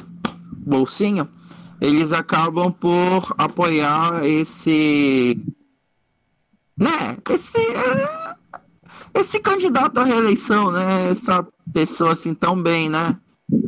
[0.64, 1.28] bolsinho
[1.83, 5.37] eles acabam por apoiar esse
[6.76, 8.35] né esse eh,
[9.14, 13.18] esse candidato à reeleição né essa pessoa assim tão bem né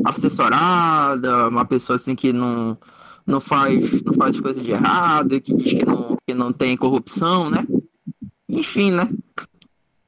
[0.04, 2.78] assessorada uma pessoa assim que não
[3.26, 7.50] não faz não faz coisa de errado que diz que não que não tem corrupção
[7.50, 7.66] né
[8.48, 9.10] enfim né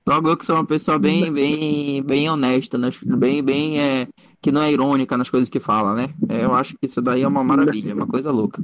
[0.07, 2.89] logo eu que sou uma pessoa bem bem bem honesta né?
[3.19, 4.07] bem bem é
[4.41, 7.23] que não é irônica nas coisas que fala né É, eu acho que isso daí
[7.23, 8.63] é uma maravilha uma coisa louca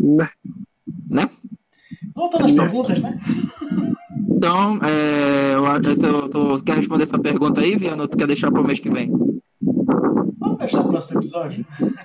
[0.00, 0.28] Né?
[1.10, 1.28] né
[2.14, 3.18] Voltando às perguntas, né?
[4.28, 8.50] Então, é, eu, eu tô- quer responder essa pergunta aí, Viana, ou tu quer deixar
[8.50, 9.10] para o mês que vem?
[10.38, 11.64] Vamos deixar o próximo episódio?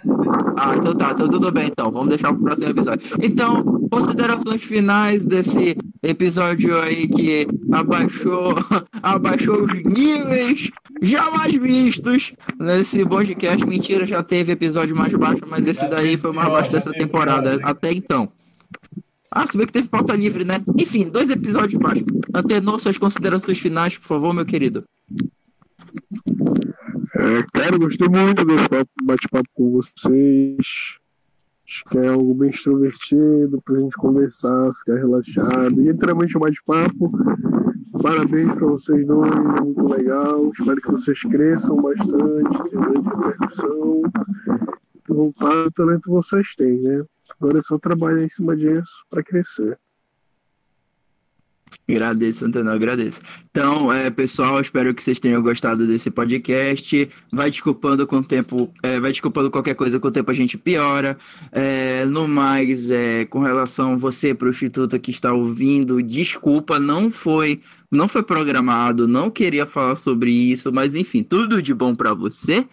[0.59, 3.07] Ah, então tá, então tudo bem então, vamos deixar pro próximo episódio.
[3.21, 8.55] Então, considerações finais desse episódio aí que abaixou,
[9.03, 10.71] abaixou os níveis
[11.01, 13.65] jamais vistos nesse podcast.
[13.65, 17.59] Mentira, já teve episódio mais baixo, mas esse daí foi o mais baixo dessa temporada,
[17.63, 18.31] até então.
[19.29, 20.61] Ah, se bem que teve pauta livre, né?
[20.77, 22.07] Enfim, dois episódios baixos.
[22.33, 24.83] Antenor, suas considerações finais, por favor, meu querido.
[27.15, 30.65] É, cara, gostei muito desse papo- bate-papo com vocês.
[31.69, 35.81] Acho que é algo bem extrovertido pra gente conversar, ficar relaxado.
[35.81, 37.09] E literalmente um bate-papo.
[38.01, 40.49] Parabéns pra vocês dois, muito legal.
[40.57, 44.01] Espero que vocês cresçam bastante, tenham grande repercussão.
[45.09, 47.03] Vontade e talento vocês têm, né?
[47.37, 49.77] Agora é só trabalhar em cima disso pra crescer.
[51.89, 53.21] Agradeço, Antônio, agradeço.
[53.49, 57.07] Então, é, pessoal, espero que vocês tenham gostado desse podcast.
[57.31, 60.57] Vai desculpando com o tempo, é, vai desculpando qualquer coisa com o tempo a gente
[60.57, 61.17] piora.
[61.49, 68.09] É, no mais, é, com relação você, prostituta que está ouvindo, desculpa, não foi, não
[68.09, 72.67] foi programado, não queria falar sobre isso, mas enfim, tudo de bom para você.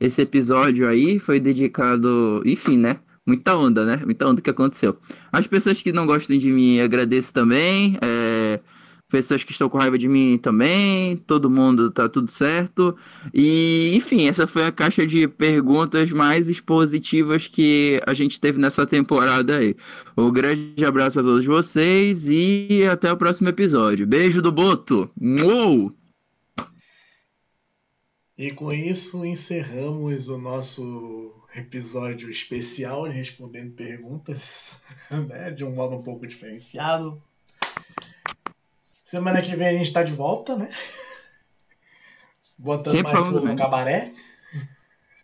[0.00, 2.98] Esse episódio aí foi dedicado, enfim, né?
[3.26, 4.00] Muita onda, né?
[4.04, 4.96] Muita onda que aconteceu.
[5.32, 7.98] As pessoas que não gostam de mim, agradeço também.
[8.00, 8.60] É,
[9.08, 12.96] pessoas que estão com raiva de mim também, todo mundo tá tudo certo.
[13.32, 18.86] E, enfim, essa foi a caixa de perguntas mais expositivas que a gente teve nessa
[18.86, 19.74] temporada aí.
[20.16, 24.06] Um grande abraço a todos vocês e até o próximo episódio.
[24.06, 25.10] Beijo do Boto!
[25.20, 25.92] Uou!
[28.38, 34.82] E com isso encerramos o nosso episódio especial de respondendo perguntas,
[35.28, 37.22] né, de um modo um pouco diferenciado.
[39.04, 40.68] Semana que vem a gente está de volta, né?
[42.58, 44.12] Botando Sempre mais fogo no cabaré.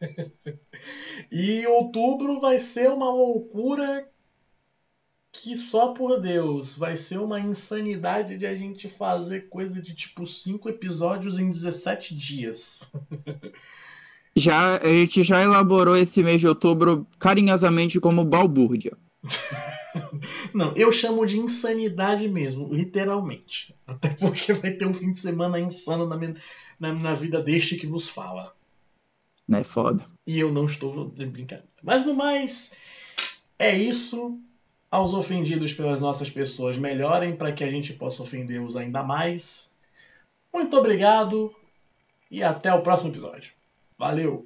[1.30, 4.08] e outubro vai ser uma loucura
[5.32, 10.24] que só por Deus vai ser uma insanidade de a gente fazer coisa de tipo
[10.24, 12.92] 5 episódios em 17 dias.
[14.34, 18.96] Já, a gente já elaborou esse mês de outubro carinhosamente como balbúrdia.
[20.54, 23.74] Não, eu chamo de insanidade mesmo, literalmente.
[23.86, 26.34] Até porque vai ter um fim de semana insano na, minha-
[26.80, 28.54] na, na vida deste que vos fala.
[29.46, 30.04] Né, foda.
[30.26, 31.68] E eu não estou de brincadeira.
[31.82, 32.74] Mas no mais,
[33.58, 34.38] é isso.
[34.90, 39.74] Aos ofendidos pelas nossas pessoas, melhorem para que a gente possa ofendê-los ainda mais.
[40.52, 41.50] Muito obrigado
[42.30, 43.52] e até o próximo episódio.
[44.02, 44.42] Valeu!